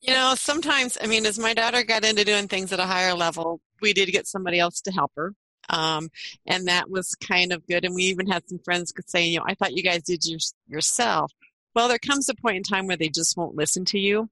you 0.00 0.12
know, 0.12 0.34
sometimes, 0.36 0.98
I 1.00 1.06
mean, 1.06 1.26
as 1.26 1.38
my 1.38 1.54
daughter 1.54 1.82
got 1.82 2.04
into 2.04 2.24
doing 2.24 2.48
things 2.48 2.72
at 2.72 2.80
a 2.80 2.86
higher 2.86 3.14
level, 3.14 3.60
we 3.80 3.92
did 3.92 4.12
get 4.12 4.26
somebody 4.26 4.58
else 4.58 4.80
to 4.82 4.92
help 4.92 5.12
her. 5.16 5.32
Um, 5.70 6.10
and 6.46 6.68
that 6.68 6.90
was 6.90 7.14
kind 7.14 7.52
of 7.52 7.66
good. 7.66 7.84
And 7.84 7.94
we 7.94 8.04
even 8.04 8.26
had 8.26 8.48
some 8.48 8.58
friends 8.58 8.92
saying, 9.06 9.32
you 9.32 9.38
know, 9.38 9.46
I 9.48 9.54
thought 9.54 9.74
you 9.74 9.82
guys 9.82 10.02
did 10.02 10.24
your, 10.26 10.38
yourself. 10.68 11.32
Well, 11.74 11.88
there 11.88 11.98
comes 11.98 12.28
a 12.28 12.34
point 12.34 12.58
in 12.58 12.62
time 12.62 12.86
where 12.86 12.96
they 12.96 13.08
just 13.08 13.36
won't 13.36 13.56
listen 13.56 13.84
to 13.86 13.98
you. 13.98 14.28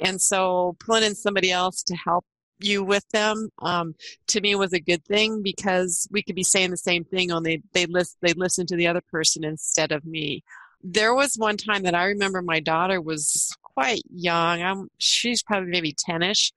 And 0.00 0.20
so 0.20 0.76
pulling 0.80 1.04
in 1.04 1.14
somebody 1.14 1.52
else 1.52 1.82
to 1.84 1.94
help 1.94 2.24
you 2.64 2.84
with 2.84 3.08
them 3.10 3.50
um, 3.60 3.94
to 4.28 4.40
me 4.40 4.54
was 4.54 4.72
a 4.72 4.80
good 4.80 5.04
thing 5.04 5.42
because 5.42 6.08
we 6.10 6.22
could 6.22 6.36
be 6.36 6.42
saying 6.42 6.70
the 6.70 6.76
same 6.76 7.04
thing 7.04 7.30
only 7.32 7.62
they 7.72 7.86
list 7.86 8.16
they 8.20 8.32
listen 8.34 8.66
to 8.66 8.76
the 8.76 8.86
other 8.86 9.02
person 9.10 9.44
instead 9.44 9.92
of 9.92 10.04
me. 10.04 10.42
There 10.82 11.14
was 11.14 11.34
one 11.36 11.56
time 11.56 11.82
that 11.82 11.94
i 11.94 12.04
remember 12.04 12.42
my 12.42 12.60
daughter 12.60 13.00
was 13.00 13.54
quite 13.62 14.02
young 14.12 14.62
I'm, 14.62 14.88
she's 14.98 15.42
probably 15.42 15.70
maybe 15.70 15.92
10ish 15.92 16.52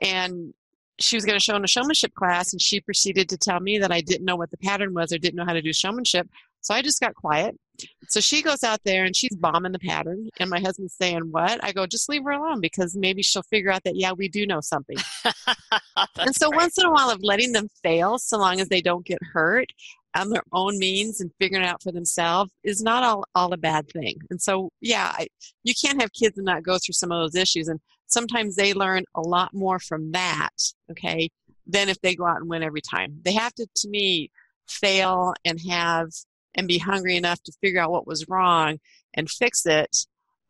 and 0.00 0.54
she 0.98 1.16
was 1.16 1.24
going 1.24 1.38
to 1.38 1.42
show 1.42 1.56
in 1.56 1.64
a 1.64 1.68
showmanship 1.68 2.14
class 2.14 2.52
and 2.52 2.62
she 2.62 2.80
proceeded 2.80 3.28
to 3.28 3.36
tell 3.36 3.60
me 3.60 3.78
that 3.78 3.92
i 3.92 4.00
didn't 4.00 4.24
know 4.24 4.36
what 4.36 4.50
the 4.50 4.56
pattern 4.56 4.94
was 4.94 5.12
or 5.12 5.18
didn't 5.18 5.36
know 5.36 5.44
how 5.44 5.52
to 5.52 5.62
do 5.62 5.72
showmanship 5.72 6.28
so 6.66 6.74
I 6.74 6.82
just 6.82 7.00
got 7.00 7.14
quiet. 7.14 7.56
So 8.08 8.20
she 8.20 8.42
goes 8.42 8.64
out 8.64 8.80
there 8.84 9.04
and 9.04 9.14
she's 9.14 9.36
bombing 9.36 9.70
the 9.70 9.78
pattern. 9.78 10.30
And 10.40 10.50
my 10.50 10.58
husband's 10.58 10.94
saying, 10.94 11.28
What? 11.30 11.62
I 11.62 11.70
go, 11.70 11.86
Just 11.86 12.08
leave 12.08 12.24
her 12.24 12.32
alone 12.32 12.60
because 12.60 12.96
maybe 12.96 13.22
she'll 13.22 13.44
figure 13.44 13.70
out 13.70 13.84
that, 13.84 13.94
yeah, 13.94 14.10
we 14.12 14.28
do 14.28 14.46
know 14.46 14.60
something. 14.60 14.96
and 16.18 16.34
so 16.34 16.50
once 16.50 16.76
in 16.76 16.84
a 16.84 16.90
while, 16.90 17.08
of 17.08 17.20
letting 17.22 17.52
them 17.52 17.68
fail, 17.84 18.18
so 18.18 18.36
long 18.36 18.60
as 18.60 18.68
they 18.68 18.80
don't 18.80 19.06
get 19.06 19.18
hurt 19.32 19.68
on 20.16 20.30
their 20.30 20.42
own 20.52 20.76
means 20.80 21.20
and 21.20 21.30
figuring 21.38 21.62
it 21.62 21.68
out 21.68 21.84
for 21.84 21.92
themselves, 21.92 22.50
is 22.64 22.82
not 22.82 23.04
all, 23.04 23.24
all 23.36 23.52
a 23.52 23.56
bad 23.56 23.88
thing. 23.88 24.16
And 24.30 24.42
so, 24.42 24.70
yeah, 24.80 25.12
I, 25.14 25.28
you 25.62 25.72
can't 25.80 26.00
have 26.00 26.12
kids 26.12 26.36
and 26.36 26.46
not 26.46 26.64
go 26.64 26.78
through 26.78 26.94
some 26.94 27.12
of 27.12 27.22
those 27.22 27.40
issues. 27.40 27.68
And 27.68 27.78
sometimes 28.08 28.56
they 28.56 28.74
learn 28.74 29.04
a 29.14 29.20
lot 29.20 29.54
more 29.54 29.78
from 29.78 30.10
that, 30.12 30.50
okay, 30.90 31.28
than 31.64 31.88
if 31.88 32.00
they 32.00 32.16
go 32.16 32.26
out 32.26 32.38
and 32.40 32.50
win 32.50 32.64
every 32.64 32.80
time. 32.80 33.20
They 33.24 33.34
have 33.34 33.54
to, 33.54 33.68
to 33.76 33.88
me, 33.88 34.32
fail 34.66 35.32
and 35.44 35.60
have 35.68 36.08
and 36.56 36.66
be 36.66 36.78
hungry 36.78 37.16
enough 37.16 37.42
to 37.44 37.52
figure 37.60 37.80
out 37.80 37.92
what 37.92 38.06
was 38.06 38.28
wrong 38.28 38.78
and 39.14 39.30
fix 39.30 39.66
it. 39.66 39.96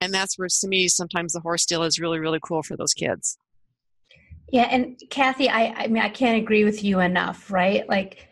And 0.00 0.12
that's 0.12 0.38
where, 0.38 0.48
to 0.48 0.68
me, 0.68 0.88
sometimes 0.88 1.32
the 1.32 1.40
horse 1.40 1.66
deal 1.66 1.82
is 1.82 1.98
really, 1.98 2.18
really 2.18 2.40
cool 2.42 2.62
for 2.62 2.76
those 2.76 2.94
kids. 2.94 3.38
Yeah, 4.52 4.68
and 4.70 5.00
Kathy, 5.10 5.48
I, 5.48 5.74
I 5.76 5.86
mean, 5.88 6.02
I 6.02 6.08
can't 6.08 6.40
agree 6.40 6.64
with 6.64 6.84
you 6.84 7.00
enough, 7.00 7.50
right? 7.50 7.88
Like, 7.88 8.28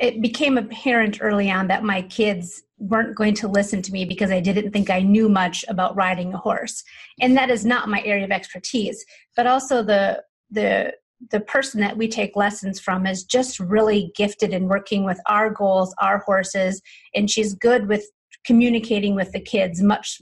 it 0.00 0.22
became 0.22 0.56
apparent 0.56 1.18
early 1.20 1.50
on 1.50 1.68
that 1.68 1.82
my 1.82 2.02
kids 2.02 2.62
weren't 2.78 3.16
going 3.16 3.34
to 3.34 3.48
listen 3.48 3.82
to 3.82 3.92
me 3.92 4.04
because 4.04 4.30
I 4.30 4.40
didn't 4.40 4.72
think 4.72 4.90
I 4.90 5.00
knew 5.00 5.28
much 5.28 5.64
about 5.68 5.96
riding 5.96 6.32
a 6.32 6.38
horse, 6.38 6.82
and 7.20 7.36
that 7.36 7.50
is 7.50 7.64
not 7.64 7.88
my 7.88 8.02
area 8.02 8.24
of 8.24 8.30
expertise. 8.30 9.04
But 9.36 9.46
also 9.46 9.82
the 9.82 10.22
the 10.50 10.94
the 11.30 11.40
person 11.40 11.80
that 11.80 11.96
we 11.96 12.08
take 12.08 12.36
lessons 12.36 12.80
from 12.80 13.06
is 13.06 13.24
just 13.24 13.60
really 13.60 14.12
gifted 14.16 14.52
in 14.52 14.68
working 14.68 15.04
with 15.04 15.20
our 15.28 15.50
goals, 15.50 15.94
our 15.98 16.18
horses, 16.18 16.80
and 17.14 17.30
she's 17.30 17.54
good 17.54 17.88
with 17.88 18.04
communicating 18.44 19.14
with 19.14 19.32
the 19.32 19.40
kids 19.40 19.82
much 19.82 20.20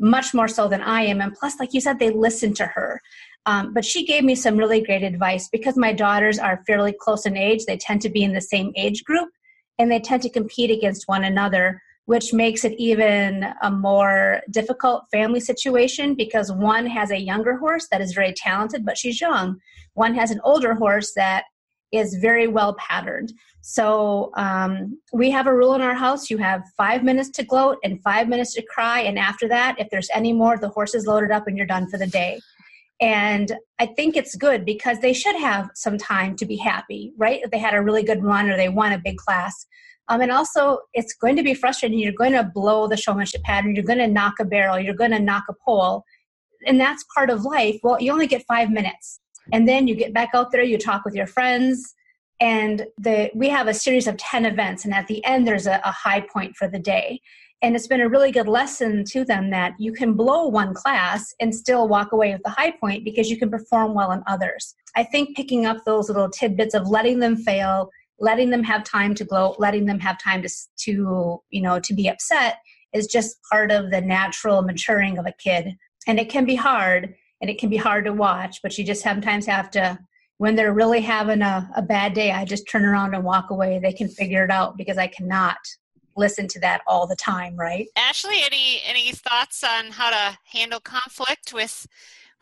much 0.00 0.34
more 0.34 0.48
so 0.48 0.68
than 0.68 0.82
I 0.82 1.02
am. 1.02 1.20
And 1.20 1.32
plus, 1.32 1.60
like 1.60 1.72
you 1.72 1.80
said, 1.80 1.98
they 1.98 2.10
listen 2.10 2.52
to 2.54 2.66
her. 2.66 3.00
Um, 3.46 3.72
but 3.72 3.84
she 3.84 4.04
gave 4.04 4.24
me 4.24 4.34
some 4.34 4.56
really 4.56 4.82
great 4.82 5.04
advice 5.04 5.48
because 5.48 5.76
my 5.76 5.92
daughters 5.92 6.38
are 6.38 6.64
fairly 6.66 6.94
close 6.98 7.26
in 7.26 7.36
age. 7.36 7.64
They 7.64 7.76
tend 7.76 8.02
to 8.02 8.08
be 8.08 8.24
in 8.24 8.32
the 8.32 8.40
same 8.40 8.72
age 8.76 9.04
group 9.04 9.28
and 9.78 9.90
they 9.90 10.00
tend 10.00 10.22
to 10.22 10.30
compete 10.30 10.70
against 10.70 11.06
one 11.06 11.24
another 11.24 11.80
which 12.06 12.32
makes 12.32 12.64
it 12.64 12.74
even 12.78 13.46
a 13.62 13.70
more 13.70 14.42
difficult 14.50 15.04
family 15.10 15.40
situation 15.40 16.14
because 16.14 16.52
one 16.52 16.86
has 16.86 17.10
a 17.10 17.18
younger 17.18 17.56
horse 17.56 17.88
that 17.90 18.00
is 18.00 18.12
very 18.12 18.32
talented, 18.32 18.84
but 18.84 18.98
she's 18.98 19.20
young. 19.20 19.58
One 19.94 20.14
has 20.14 20.30
an 20.30 20.40
older 20.44 20.74
horse 20.74 21.12
that 21.16 21.44
is 21.92 22.16
very 22.16 22.46
well 22.46 22.74
patterned. 22.74 23.32
So 23.60 24.30
um, 24.36 24.98
we 25.12 25.30
have 25.30 25.46
a 25.46 25.54
rule 25.54 25.74
in 25.74 25.80
our 25.80 25.94
house 25.94 26.28
you 26.28 26.36
have 26.38 26.62
five 26.76 27.02
minutes 27.02 27.30
to 27.30 27.44
gloat 27.44 27.78
and 27.82 28.02
five 28.02 28.28
minutes 28.28 28.52
to 28.54 28.62
cry. 28.62 29.00
And 29.00 29.18
after 29.18 29.48
that, 29.48 29.76
if 29.78 29.88
there's 29.90 30.10
any 30.12 30.32
more, 30.32 30.58
the 30.58 30.68
horse 30.68 30.94
is 30.94 31.06
loaded 31.06 31.30
up 31.30 31.46
and 31.46 31.56
you're 31.56 31.66
done 31.66 31.88
for 31.88 31.96
the 31.96 32.06
day. 32.06 32.40
And 33.00 33.56
I 33.78 33.86
think 33.86 34.16
it's 34.16 34.36
good 34.36 34.64
because 34.64 34.98
they 35.00 35.12
should 35.12 35.36
have 35.36 35.70
some 35.74 35.98
time 35.98 36.36
to 36.36 36.46
be 36.46 36.56
happy, 36.56 37.12
right? 37.16 37.40
If 37.42 37.50
they 37.50 37.58
had 37.58 37.74
a 37.74 37.82
really 37.82 38.02
good 38.02 38.22
run 38.22 38.50
or 38.50 38.56
they 38.56 38.68
won 38.68 38.92
a 38.92 38.98
big 38.98 39.16
class. 39.16 39.66
Um, 40.08 40.20
and 40.20 40.30
also, 40.30 40.80
it's 40.92 41.14
going 41.14 41.36
to 41.36 41.42
be 41.42 41.54
frustrating. 41.54 41.98
You're 41.98 42.12
going 42.12 42.32
to 42.32 42.44
blow 42.44 42.86
the 42.88 42.96
showmanship 42.96 43.42
pattern. 43.42 43.74
You're 43.74 43.84
going 43.84 43.98
to 43.98 44.06
knock 44.06 44.34
a 44.40 44.44
barrel. 44.44 44.78
You're 44.78 44.94
going 44.94 45.12
to 45.12 45.18
knock 45.18 45.44
a 45.48 45.54
pole. 45.64 46.04
And 46.66 46.80
that's 46.80 47.04
part 47.14 47.30
of 47.30 47.44
life. 47.44 47.78
Well, 47.82 48.00
you 48.00 48.12
only 48.12 48.26
get 48.26 48.44
five 48.46 48.70
minutes. 48.70 49.20
And 49.52 49.68
then 49.68 49.86
you 49.86 49.94
get 49.94 50.14
back 50.14 50.30
out 50.34 50.52
there, 50.52 50.62
you 50.62 50.78
talk 50.78 51.04
with 51.04 51.14
your 51.14 51.26
friends, 51.26 51.94
and 52.40 52.86
the 52.98 53.30
we 53.34 53.48
have 53.48 53.68
a 53.68 53.74
series 53.74 54.06
of 54.06 54.16
10 54.16 54.44
events 54.44 54.84
and 54.84 54.92
at 54.92 55.06
the 55.06 55.24
end 55.24 55.46
there's 55.46 55.66
a, 55.66 55.80
a 55.84 55.90
high 55.90 56.20
point 56.20 56.54
for 56.56 56.66
the 56.68 56.78
day 56.78 57.20
and 57.62 57.76
it's 57.76 57.86
been 57.86 58.00
a 58.00 58.08
really 58.08 58.32
good 58.32 58.48
lesson 58.48 59.04
to 59.04 59.24
them 59.24 59.50
that 59.50 59.72
you 59.78 59.92
can 59.92 60.14
blow 60.14 60.48
one 60.48 60.74
class 60.74 61.32
and 61.40 61.54
still 61.54 61.88
walk 61.88 62.12
away 62.12 62.32
with 62.32 62.42
the 62.42 62.50
high 62.50 62.72
point 62.72 63.04
because 63.04 63.30
you 63.30 63.38
can 63.38 63.50
perform 63.50 63.94
well 63.94 64.10
in 64.10 64.22
others 64.26 64.74
i 64.96 65.02
think 65.04 65.36
picking 65.36 65.64
up 65.64 65.78
those 65.84 66.08
little 66.08 66.28
tidbits 66.28 66.74
of 66.74 66.88
letting 66.88 67.20
them 67.20 67.36
fail 67.36 67.88
letting 68.18 68.50
them 68.50 68.62
have 68.62 68.84
time 68.84 69.14
to 69.14 69.24
gloat 69.24 69.56
letting 69.58 69.86
them 69.86 69.98
have 69.98 70.18
time 70.22 70.42
to 70.42 70.48
to 70.76 71.40
you 71.50 71.62
know 71.62 71.78
to 71.80 71.94
be 71.94 72.08
upset 72.08 72.58
is 72.92 73.06
just 73.06 73.36
part 73.50 73.70
of 73.72 73.90
the 73.90 74.00
natural 74.00 74.62
maturing 74.62 75.18
of 75.18 75.26
a 75.26 75.32
kid 75.32 75.76
and 76.06 76.18
it 76.18 76.28
can 76.28 76.44
be 76.44 76.54
hard 76.54 77.14
and 77.40 77.50
it 77.50 77.58
can 77.58 77.68
be 77.68 77.76
hard 77.76 78.04
to 78.04 78.12
watch 78.12 78.60
but 78.62 78.76
you 78.78 78.84
just 78.84 79.02
sometimes 79.02 79.46
have 79.46 79.70
to 79.70 79.98
when 80.38 80.56
they're 80.56 80.74
really 80.74 81.00
having 81.00 81.42
a, 81.42 81.70
a 81.76 81.82
bad 81.82 82.12
day, 82.12 82.32
I 82.32 82.44
just 82.44 82.68
turn 82.68 82.84
around 82.84 83.14
and 83.14 83.24
walk 83.24 83.50
away. 83.50 83.78
They 83.78 83.92
can 83.92 84.08
figure 84.08 84.44
it 84.44 84.50
out 84.50 84.76
because 84.76 84.98
I 84.98 85.06
cannot 85.06 85.56
listen 86.16 86.48
to 86.48 86.60
that 86.60 86.82
all 86.86 87.06
the 87.06 87.16
time, 87.16 87.56
right? 87.56 87.86
Ashley, 87.96 88.36
any 88.44 88.80
any 88.86 89.12
thoughts 89.12 89.64
on 89.64 89.90
how 89.90 90.10
to 90.10 90.38
handle 90.44 90.80
conflict 90.80 91.52
with 91.52 91.86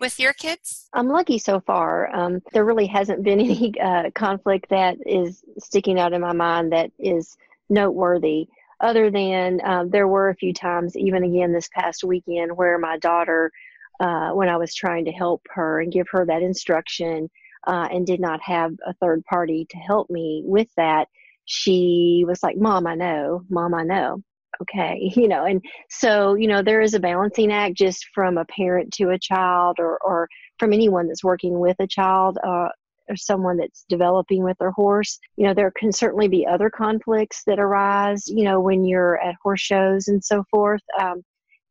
with 0.02 0.21
your 0.21 0.35
kids? 0.35 0.88
I'm 0.92 1.09
lucky 1.09 1.38
so 1.38 1.61
far. 1.61 2.14
Um, 2.14 2.42
there 2.52 2.64
really 2.66 2.88
hasn't 2.88 3.23
been 3.23 3.40
any 3.40 3.73
uh, 3.80 4.11
conflict 4.14 4.68
that 4.68 4.99
is 5.06 5.42
sticking 5.59 5.99
out 5.99 6.12
in 6.12 6.21
my 6.21 6.35
mind 6.35 6.73
that 6.73 6.90
is 6.99 7.38
noteworthy. 7.71 8.49
Other 8.80 9.11
than 9.11 9.61
um, 9.64 9.90
there 9.90 10.09
were 10.09 10.28
a 10.28 10.35
few 10.35 10.52
times, 10.52 10.97
even 10.97 11.23
again 11.23 11.52
this 11.52 11.71
past 11.73 12.02
weekend, 12.02 12.54
where 12.54 12.76
my 12.78 12.99
daughter, 12.99 13.52
uh, 14.00 14.30
when 14.32 14.49
I 14.49 14.56
was 14.56 14.75
trying 14.75 15.04
to 15.04 15.12
help 15.12 15.42
her 15.50 15.80
and 15.80 15.92
give 15.92 16.09
her 16.11 16.26
that 16.26 16.42
instruction, 16.42 17.30
uh, 17.64 17.87
and 17.92 18.04
did 18.04 18.18
not 18.18 18.40
have 18.42 18.73
a 18.85 18.92
third 18.94 19.25
party 19.25 19.68
to 19.71 19.76
help 19.76 20.11
me 20.11 20.42
with 20.44 20.68
that, 20.76 21.06
she 21.44 22.25
was 22.26 22.42
like, 22.42 22.56
Mom, 22.56 22.88
I 22.88 22.97
know, 22.97 23.44
Mom, 23.49 23.73
I 23.73 23.85
know. 23.85 24.21
Okay, 24.61 25.12
you 25.16 25.28
know, 25.28 25.44
and 25.44 25.62
so, 25.88 26.35
you 26.35 26.47
know, 26.47 26.62
there 26.62 26.80
is 26.80 26.94
a 26.94 27.00
balancing 27.00 27.52
act 27.52 27.76
just 27.76 28.06
from 28.14 28.38
a 28.38 28.44
parent 28.44 28.92
to 28.94 29.11
a 29.11 29.18
child 29.18 29.76
or, 29.78 29.99
or 29.99 30.28
from 30.59 30.73
anyone 30.73 31.09
that's 31.09 31.25
working 31.25 31.59
with 31.59 31.76
a 31.80 31.87
child 31.87 32.38
uh, 32.44 32.68
or 33.09 33.16
someone 33.16 33.56
that's 33.56 33.85
developing 33.88 34.44
with 34.44 34.56
their 34.59 34.71
horse. 34.71 35.18
You 35.37 35.47
know, 35.47 35.54
there 35.54 35.71
can 35.71 35.92
certainly 35.92 36.28
be 36.28 36.47
other 36.47 36.71
conflicts 36.71 37.42
that 37.47 37.59
arise, 37.59 38.28
you 38.28 38.44
know, 38.44 38.61
when 38.61 38.85
you're 38.85 39.21
at 39.21 39.35
horse 39.42 39.61
shows 39.61 40.09
and 40.09 40.23
so 40.23 40.44
forth. 40.50 40.82
Um, 41.00 41.23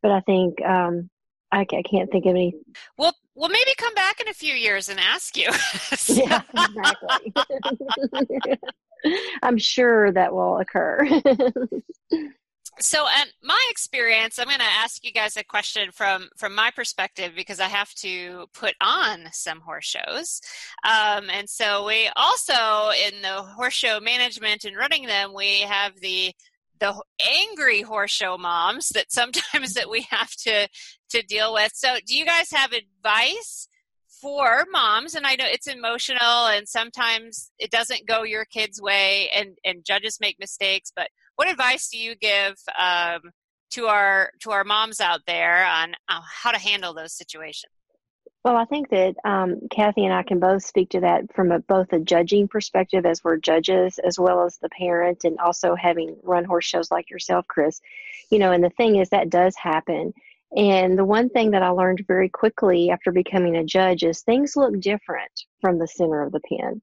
but 0.02 0.12
I 0.12 0.22
think 0.22 0.62
um, 0.66 1.10
I, 1.52 1.62
I 1.62 1.84
can't 1.90 2.12
think 2.12 2.26
of 2.26 2.32
any. 2.32 2.56
Well, 2.98 3.14
we'll 3.36 3.50
maybe 3.50 3.72
come 3.78 3.94
back 3.94 4.20
in 4.20 4.28
a 4.28 4.34
few 4.34 4.54
years 4.54 4.90
and 4.90 5.00
ask 5.00 5.38
you. 5.38 5.50
yeah, 6.08 6.42
exactly. 6.54 7.34
I'm 9.44 9.58
sure 9.58 10.12
that 10.12 10.34
will 10.34 10.60
occur. 10.60 11.08
So 12.80 13.06
and 13.20 13.32
my 13.44 13.68
experience 13.70 14.40
i'm 14.40 14.48
going 14.48 14.58
to 14.58 14.64
ask 14.64 15.04
you 15.04 15.12
guys 15.12 15.36
a 15.36 15.44
question 15.44 15.92
from 15.92 16.30
from 16.38 16.56
my 16.56 16.72
perspective 16.72 17.34
because 17.36 17.60
i 17.60 17.68
have 17.68 17.94
to 17.94 18.46
put 18.54 18.74
on 18.82 19.28
some 19.32 19.60
horse 19.60 19.86
shows 19.86 20.42
um, 20.84 21.30
and 21.30 21.50
so 21.50 21.86
we 21.86 22.10
also 22.16 22.92
in 23.08 23.22
the 23.22 23.42
horse 23.42 23.74
show 23.74 24.00
management 24.00 24.64
and 24.64 24.78
running 24.78 25.06
them 25.06 25.34
we 25.34 25.62
have 25.62 26.00
the 26.00 26.34
the 26.82 27.02
angry 27.40 27.84
horse 27.84 28.12
show 28.12 28.38
moms 28.38 28.90
that 28.90 29.12
sometimes 29.12 29.74
that 29.76 29.90
we 29.90 30.06
have 30.10 30.32
to 30.32 30.68
to 31.12 31.22
deal 31.24 31.54
with. 31.54 31.72
So, 31.74 31.96
do 32.06 32.18
you 32.18 32.26
guys 32.26 32.52
have 32.52 32.74
advice 32.74 33.70
for 34.22 34.66
moms? 34.72 35.16
And 35.16 35.26
I 35.26 35.36
know 35.36 35.46
it's 35.48 35.68
emotional, 35.68 36.48
and 36.48 36.68
sometimes 36.68 37.52
it 37.58 37.72
doesn't 37.72 38.08
go 38.08 38.24
your 38.24 38.46
kid's 38.46 38.82
way, 38.82 39.30
and 39.34 39.58
and 39.64 39.86
judges 39.86 40.18
make 40.20 40.38
mistakes. 40.40 40.92
But 40.94 41.10
what 41.36 41.50
advice 41.50 41.90
do 41.90 41.98
you 41.98 42.16
give 42.16 42.56
um, 42.78 43.32
to 43.72 43.88
our 43.88 44.32
to 44.42 44.52
our 44.52 44.64
moms 44.64 45.00
out 45.00 45.22
there 45.26 45.66
on 45.66 45.94
uh, 46.10 46.22
how 46.44 46.52
to 46.52 46.60
handle 46.60 46.94
those 46.94 47.14
situations? 47.14 47.72
Well, 48.44 48.58
I 48.58 48.66
think 48.66 48.90
that 48.90 49.16
um, 49.24 49.68
Kathy 49.70 50.04
and 50.04 50.14
I 50.14 50.24
can 50.24 50.40
both 50.40 50.64
speak 50.64 50.90
to 50.92 51.02
that 51.02 51.32
from 51.36 51.52
a, 51.52 51.60
both 51.60 51.94
a 51.94 52.00
judging 52.00 52.48
perspective 52.48 53.06
as 53.06 53.24
we're 53.24 53.38
judges, 53.38 54.00
as 54.00 54.18
well 54.18 54.44
as 54.44 54.58
the 54.58 54.70
parent, 54.70 55.26
and 55.26 55.38
also 55.40 55.76
having 55.76 56.18
run 56.24 56.44
horse 56.44 56.66
shows 56.66 56.90
like 56.90 57.12
yourself, 57.12 57.46
Kris. 57.48 57.82
You 58.32 58.40
know, 58.40 58.52
and 58.52 58.64
the 58.64 58.72
thing 58.72 58.96
is 58.96 59.10
that 59.10 59.30
does 59.30 59.56
happen. 59.56 60.14
And 60.58 60.98
the 60.98 61.06
one 61.06 61.30
thing 61.30 61.52
that 61.52 61.62
I 61.62 61.70
learned 61.70 62.04
very 62.08 62.30
quickly 62.30 62.90
after 62.90 63.12
becoming 63.12 63.56
a 63.56 63.64
judge 63.64 64.04
is 64.04 64.22
things 64.22 64.56
look 64.56 64.80
different 64.80 65.46
from 65.62 65.78
the 65.78 65.88
center 65.88 66.24
of 66.24 66.32
the 66.32 66.42
pen. 66.42 66.82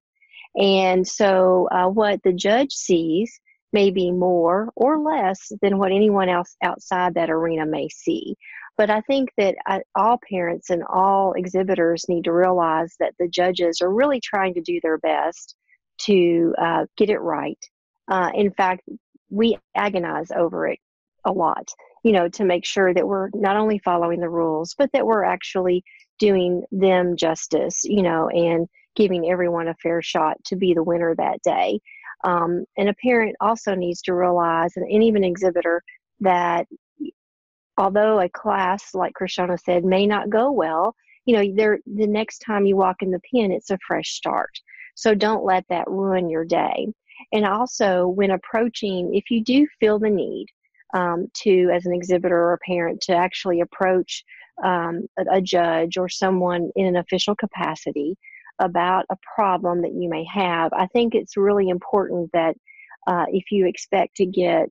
And 0.57 1.07
so, 1.07 1.69
uh, 1.71 1.88
what 1.88 2.22
the 2.22 2.33
judge 2.33 2.72
sees 2.72 3.40
may 3.72 3.90
be 3.90 4.11
more 4.11 4.70
or 4.76 4.98
less 4.98 5.52
than 5.61 5.78
what 5.78 5.92
anyone 5.92 6.28
else 6.28 6.57
outside 6.62 7.14
that 7.14 7.31
arena 7.31 7.66
may 7.66 7.88
see. 7.88 8.37
But 8.76 8.90
I 8.90 9.00
think 9.02 9.31
that 9.37 9.57
uh, 9.66 9.81
all 9.94 10.18
parents 10.31 10.70
and 10.70 10.83
all 10.88 11.33
exhibitors 11.33 12.09
need 12.09 12.24
to 12.24 12.33
realize 12.33 12.94
that 13.00 13.14
the 13.18 13.28
judges 13.28 13.81
are 13.81 13.92
really 13.92 14.20
trying 14.20 14.54
to 14.54 14.62
do 14.62 14.81
their 14.83 14.98
best 14.98 15.57
to 16.02 16.54
uh, 16.61 16.87
get 16.96 17.11
it 17.11 17.18
right. 17.18 17.59
Uh, 18.07 18.31
in 18.35 18.52
fact, 18.52 18.83
we 19.31 19.59
agonize 19.74 20.31
over 20.31 20.68
it 20.68 20.78
a 21.24 21.33
lot 21.33 21.68
you 22.02 22.12
know, 22.12 22.28
to 22.28 22.44
make 22.44 22.64
sure 22.64 22.94
that 22.94 23.07
we're 23.07 23.31
not 23.35 23.57
only 23.57 23.78
following 23.78 24.20
the 24.20 24.28
rules, 24.28 24.74
but 24.76 24.90
that 24.92 25.07
we're 25.07 25.24
actually 25.24 25.85
doing 26.18 26.62
them 26.72 27.16
justice, 27.16 27.85
you 27.85 28.02
know, 28.02 28.28
and 28.28 28.68
giving 28.96 29.31
everyone 29.31 29.68
a 29.68 29.74
fair 29.74 30.02
shot 30.02 30.37
to 30.44 30.57
be 30.57 30.74
the 30.74 30.83
winner 30.83 31.14
that 31.14 31.42
day. 31.42 31.81
Um, 32.24 32.64
and 32.76 32.88
a 32.88 32.94
parent 32.94 33.37
also 33.40 33.74
needs 33.74 34.02
to 34.02 34.14
realize, 34.14 34.76
and, 34.76 34.90
and 34.90 35.02
even 35.02 35.24
exhibitor, 35.24 35.83
that 36.20 36.66
although 37.76 38.20
a 38.20 38.28
class, 38.28 38.94
like 38.94 39.12
Krishona 39.20 39.59
said, 39.59 39.85
may 39.85 40.07
not 40.07 40.31
go 40.31 40.50
well, 40.50 40.94
you 41.26 41.37
know, 41.37 41.54
there 41.54 41.78
the 41.87 42.07
next 42.07 42.38
time 42.38 42.66
you 42.66 42.76
walk 42.76 42.96
in 43.02 43.11
the 43.11 43.20
pen, 43.33 43.52
it's 43.52 43.70
a 43.70 43.78
fresh 43.87 44.11
start. 44.11 44.50
So 44.94 45.14
don't 45.14 45.44
let 45.44 45.64
that 45.68 45.88
ruin 45.88 46.28
your 46.28 46.44
day. 46.44 46.88
And 47.33 47.44
also, 47.44 48.09
when 48.09 48.31
approaching, 48.31 49.14
if 49.14 49.31
you 49.31 49.44
do 49.44 49.66
feel 49.78 49.98
the 49.98 50.11
need 50.11 50.46
um, 50.94 51.28
to, 51.42 51.70
as 51.72 51.87
an 51.87 51.92
exhibitor 51.92 52.37
or 52.37 52.54
a 52.54 52.59
parent, 52.59 53.00
to 53.02 53.14
actually 53.14 53.61
approach 53.61 54.24
um, 54.64 55.07
a, 55.18 55.37
a 55.37 55.40
judge 55.40 55.96
or 55.96 56.09
someone 56.09 56.70
in 56.76 56.87
an 56.87 56.96
official 56.96 57.37
capacity 57.37 58.16
about 58.59 59.07
a 59.11 59.16
problem 59.35 59.83
that 59.83 59.94
you 59.94 60.09
may 60.09 60.25
have. 60.25 60.73
I 60.73 60.87
think 60.87 61.14
it's 61.14 61.37
really 61.37 61.68
important 61.68 62.31
that 62.33 62.57
uh, 63.07 63.27
if 63.29 63.51
you 63.51 63.66
expect 63.66 64.16
to 64.16 64.27
get 64.27 64.71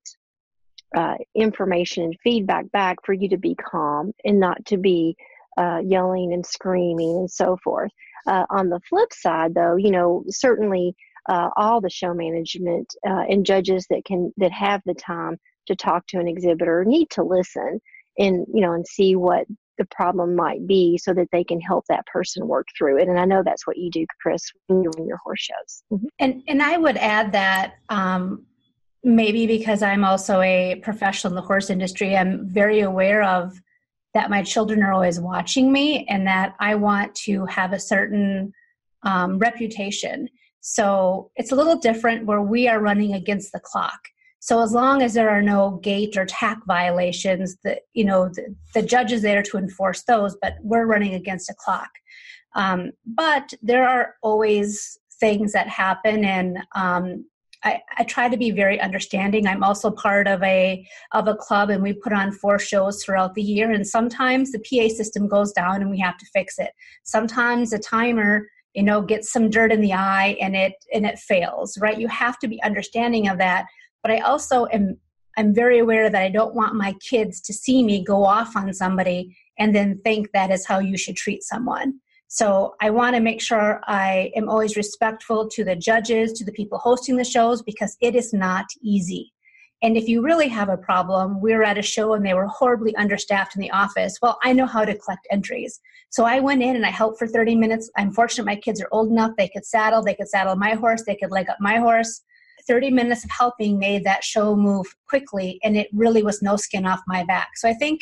uh, 0.96 1.16
information 1.36 2.04
and 2.04 2.18
feedback 2.24 2.72
back, 2.72 2.98
for 3.04 3.14
you 3.14 3.30
to 3.30 3.38
be 3.38 3.56
calm 3.56 4.14
and 4.24 4.40
not 4.40 4.64
to 4.66 4.78
be 4.78 5.16
uh, 5.58 5.80
yelling 5.84 6.34
and 6.34 6.46
screaming 6.46 7.18
and 7.18 7.32
so 7.32 7.58
forth. 7.64 7.92
Uh, 8.26 8.46
on 8.50 8.70
the 8.70 8.80
flip 8.90 9.12
side, 9.14 9.54
though, 9.54 9.76
you 9.76 9.92
know, 9.92 10.24
certainly 10.30 10.96
uh, 11.28 11.50
all 11.58 11.82
the 11.82 11.90
show 11.90 12.14
management 12.14 12.94
uh, 13.06 13.24
and 13.30 13.46
judges 13.46 13.86
that 13.90 14.06
can 14.06 14.34
that 14.38 14.52
have 14.52 14.82
the 14.86 14.94
time 14.94 15.38
to 15.68 15.76
talk 15.76 16.06
to 16.08 16.20
an 16.20 16.28
exhibitor 16.28 16.86
need 16.86 17.10
to 17.10 17.24
listen 17.24 17.82
and 18.18 18.46
you 18.54 18.62
know 18.62 18.74
and 18.74 18.88
see 18.88 19.16
what 19.16 19.46
the 19.78 19.86
problem 19.86 20.36
might 20.36 20.66
be 20.68 20.98
so 20.98 21.14
that 21.14 21.28
they 21.32 21.44
can 21.44 21.60
help 21.62 21.86
that 21.88 22.06
person 22.06 22.48
work 22.48 22.68
through 22.78 22.98
it 22.98 23.08
and 23.08 23.20
i 23.20 23.26
know 23.26 23.42
that's 23.44 23.66
what 23.68 23.78
you 23.78 23.90
do 23.90 24.06
kris 24.22 24.52
when 24.68 24.84
you're 24.84 24.94
in 24.98 25.08
your 25.08 25.20
horse 25.24 25.42
shows. 25.42 25.84
Mm-hmm. 25.92 26.08
and 26.20 26.44
and 26.48 26.62
i 26.62 26.78
would 26.78 26.98
add 26.98 27.32
that 27.34 27.76
um, 27.90 28.46
maybe 29.04 29.48
because 29.48 29.82
i'm 29.82 30.04
also 30.04 30.42
a 30.42 30.76
professional 30.84 31.32
in 31.32 31.36
the 31.36 31.42
horse 31.42 31.70
industry 31.70 32.18
i'm 32.18 32.48
very 32.50 32.82
aware 32.82 33.24
of 33.24 33.60
that 34.14 34.30
my 34.30 34.42
children 34.42 34.82
are 34.84 34.94
always 34.94 35.20
watching 35.20 35.72
me 35.72 36.06
and 36.10 36.26
that 36.28 36.56
i 36.60 36.76
want 36.76 37.14
to 37.16 37.46
have 37.46 37.74
a 37.74 37.80
certain 37.80 38.54
um, 39.04 39.40
reputation. 39.40 40.30
So 40.60 41.32
it's 41.36 41.52
a 41.52 41.56
little 41.56 41.78
different 41.78 42.26
where 42.26 42.42
we 42.42 42.68
are 42.68 42.80
running 42.80 43.14
against 43.14 43.52
the 43.52 43.60
clock 43.60 44.00
so 44.40 44.62
as 44.62 44.72
long 44.72 45.02
as 45.02 45.14
there 45.14 45.30
are 45.30 45.42
no 45.42 45.80
gate 45.84 46.16
or 46.16 46.26
tack 46.26 46.60
violations, 46.66 47.58
that 47.64 47.82
you 47.94 48.06
know 48.06 48.30
the, 48.30 48.56
the, 48.74 48.82
judge 48.82 49.12
is 49.12 49.22
there 49.22 49.42
to 49.44 49.58
enforce 49.58 50.04
those, 50.04 50.38
but 50.42 50.56
we're 50.62 50.86
running 50.86 51.16
against 51.16 51.50
a 51.50 51.56
clock. 51.58 51.90
Um, 52.56 52.92
but 53.06 53.54
there 53.62 53.88
are 53.88 54.16
always 54.22 54.98
things 55.20 55.54
that 55.54 55.68
happen, 55.68 56.24
and 56.24 56.60
um, 56.76 57.26
I, 57.64 57.82
I, 57.98 58.04
try 58.04 58.30
to 58.30 58.38
be 58.38 58.52
very 58.52 58.80
understanding. 58.80 59.48
I'm 59.48 59.64
also 59.64 59.90
part 59.90 60.28
of 60.28 60.42
a 60.44 60.86
of 61.14 61.28
a 61.28 61.36
club, 61.36 61.72
and 61.72 61.82
we 61.82 61.94
put 61.94 62.14
on 62.14 62.32
four 62.32 62.60
shows 62.60 63.04
throughout 63.04 63.34
the 63.34 63.42
year. 63.42 63.72
And 63.72 63.86
sometimes 63.86 64.52
the 64.52 64.60
PA 64.60 64.94
system 64.94 65.28
goes 65.28 65.52
down, 65.52 65.82
and 65.82 65.90
we 65.90 66.00
have 66.00 66.18
to 66.18 66.26
fix 66.32 66.60
it. 66.60 66.72
Sometimes 67.04 67.72
the 67.72 67.80
timer 67.80 68.48
you 68.76 68.84
know 68.84 69.02
gets 69.02 69.32
some 69.32 69.50
dirt 69.50 69.72
in 69.72 69.82
the 69.82 69.94
eye 69.94 70.38
and 70.40 70.56
it 70.56 70.74
and 70.94 71.06
it 71.06 71.18
fails 71.18 71.78
right 71.80 72.00
you 72.00 72.08
have 72.08 72.38
to 72.38 72.48
be 72.48 72.62
understanding 72.62 73.28
of 73.28 73.40
that 73.40 73.66
but 74.08 74.16
I 74.16 74.20
also 74.20 74.68
am 74.68 74.98
I'm 75.36 75.54
very 75.54 75.78
aware 75.78 76.10
that 76.10 76.22
I 76.22 76.30
don't 76.30 76.56
want 76.56 76.74
my 76.74 76.94
kids 76.94 77.42
to 77.42 77.54
see 77.54 77.84
me 77.84 78.04
go 78.04 78.24
off 78.24 78.56
on 78.56 78.74
somebody 78.74 79.38
and 79.60 79.76
then 79.76 80.00
think 80.00 80.32
that 80.32 80.50
is 80.50 80.66
how 80.66 80.80
you 80.80 80.98
should 80.98 81.16
treat 81.16 81.44
someone. 81.44 82.00
So 82.28 82.74
I 82.82 82.90
want 82.90 83.16
to 83.16 83.22
make 83.22 83.40
sure 83.40 83.82
I 83.86 84.32
am 84.36 84.50
always 84.50 84.76
respectful 84.76 85.48
to 85.50 85.64
the 85.64 85.76
judges, 85.76 86.34
to 86.34 86.46
the 86.46 86.52
people 86.54 86.80
hosting 86.80 87.18
the 87.18 87.24
shows, 87.24 87.62
because 87.62 87.98
it 88.02 88.16
is 88.16 88.34
not 88.34 88.66
easy. 88.82 89.32
And 89.84 89.96
if 89.96 90.08
you 90.08 90.24
really 90.24 90.48
have 90.48 90.70
a 90.70 90.78
problem, 90.78 91.40
we 91.40 91.54
were 91.54 91.64
at 91.64 91.78
a 91.78 91.84
show 91.84 92.14
and 92.14 92.26
they 92.26 92.34
were 92.34 92.48
horribly 92.48 92.96
understaffed 92.96 93.56
in 93.56 93.62
the 93.62 93.72
office. 93.72 94.18
Well, 94.24 94.40
I 94.42 94.54
know 94.54 94.66
how 94.66 94.86
to 94.86 94.98
collect 94.98 95.28
entries. 95.30 95.80
So 96.10 96.24
I 96.24 96.40
went 96.40 96.64
in 96.64 96.76
and 96.76 96.86
I 96.86 96.90
helped 96.90 97.20
for 97.20 97.28
30 97.28 97.56
minutes. 97.56 97.92
I'm 97.96 98.12
fortunate 98.12 98.46
my 98.46 98.56
kids 98.56 98.82
are 98.82 98.90
old 98.92 99.12
enough. 99.12 99.34
They 99.38 99.50
could 99.50 99.66
saddle, 99.66 100.02
they 100.02 100.16
could 100.16 100.30
saddle 100.30 100.56
my 100.56 100.74
horse, 100.74 101.04
they 101.06 101.16
could 101.16 101.32
leg 101.32 101.48
up 101.50 101.58
my 101.60 101.78
horse. 101.78 102.24
30 102.68 102.92
minutes 102.92 103.24
of 103.24 103.32
helping 103.32 103.80
made 103.80 104.04
that 104.04 104.24
show 104.24 104.56
move 104.56 104.86
quickly 105.08 105.60
and 105.64 105.78
it 105.78 105.88
really 105.94 106.24
was 106.24 106.42
no 106.42 106.56
skin 106.56 106.86
off 106.86 107.02
my 107.08 107.24
back. 107.24 107.50
So 107.56 107.70
I 107.70 107.74
think 107.74 108.02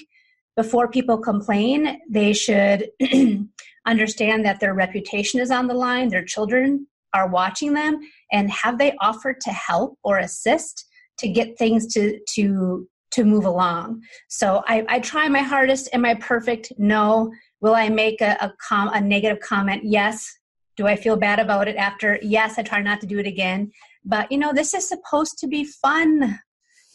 before 0.55 0.89
people 0.89 1.17
complain, 1.17 1.99
they 2.09 2.33
should 2.33 2.89
understand 3.85 4.45
that 4.45 4.59
their 4.59 4.73
reputation 4.73 5.39
is 5.39 5.51
on 5.51 5.67
the 5.67 5.73
line, 5.73 6.09
their 6.09 6.23
children 6.23 6.87
are 7.13 7.29
watching 7.29 7.73
them, 7.73 7.99
and 8.31 8.49
have 8.51 8.77
they 8.77 8.95
offered 9.01 9.39
to 9.41 9.51
help 9.51 9.97
or 10.03 10.19
assist 10.19 10.85
to 11.19 11.27
get 11.27 11.57
things 11.57 11.93
to 11.93 12.19
to 12.35 12.87
to 13.11 13.23
move 13.23 13.45
along. 13.45 14.01
So 14.27 14.61
I, 14.67 14.85
I 14.89 14.99
try 14.99 15.29
my 15.29 15.39
hardest. 15.39 15.87
Am 15.93 16.03
I 16.03 16.15
perfect? 16.15 16.73
No. 16.77 17.31
Will 17.61 17.73
I 17.73 17.87
make 17.87 18.19
a, 18.19 18.35
a, 18.41 18.53
com, 18.67 18.89
a 18.89 18.99
negative 18.99 19.39
comment? 19.39 19.83
Yes. 19.85 20.29
Do 20.75 20.85
I 20.85 20.97
feel 20.97 21.15
bad 21.15 21.39
about 21.39 21.69
it 21.69 21.77
after? 21.77 22.19
Yes, 22.21 22.59
I 22.59 22.63
try 22.63 22.81
not 22.81 22.99
to 23.01 23.07
do 23.07 23.17
it 23.17 23.25
again. 23.25 23.71
But 24.05 24.31
you 24.31 24.37
know, 24.37 24.53
this 24.53 24.73
is 24.73 24.87
supposed 24.87 25.37
to 25.39 25.47
be 25.47 25.63
fun. 25.63 26.39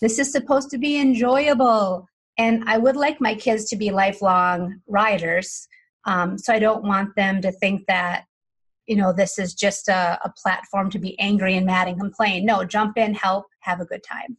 This 0.00 0.18
is 0.18 0.32
supposed 0.32 0.70
to 0.70 0.78
be 0.78 1.00
enjoyable. 1.00 2.06
And 2.38 2.64
I 2.66 2.78
would 2.78 2.96
like 2.96 3.20
my 3.20 3.34
kids 3.34 3.66
to 3.66 3.76
be 3.76 3.90
lifelong 3.90 4.80
riders. 4.86 5.68
Um, 6.06 6.38
so 6.38 6.52
I 6.52 6.58
don't 6.58 6.84
want 6.84 7.14
them 7.16 7.42
to 7.42 7.52
think 7.52 7.86
that, 7.88 8.24
you 8.86 8.96
know, 8.96 9.12
this 9.12 9.38
is 9.38 9.52
just 9.52 9.88
a, 9.88 10.18
a 10.24 10.32
platform 10.42 10.88
to 10.90 10.98
be 10.98 11.18
angry 11.20 11.56
and 11.56 11.66
mad 11.66 11.88
and 11.88 12.00
complain. 12.00 12.46
No, 12.46 12.64
jump 12.64 12.96
in, 12.96 13.12
help, 13.12 13.44
have 13.60 13.80
a 13.80 13.84
good 13.84 14.02
time 14.02 14.38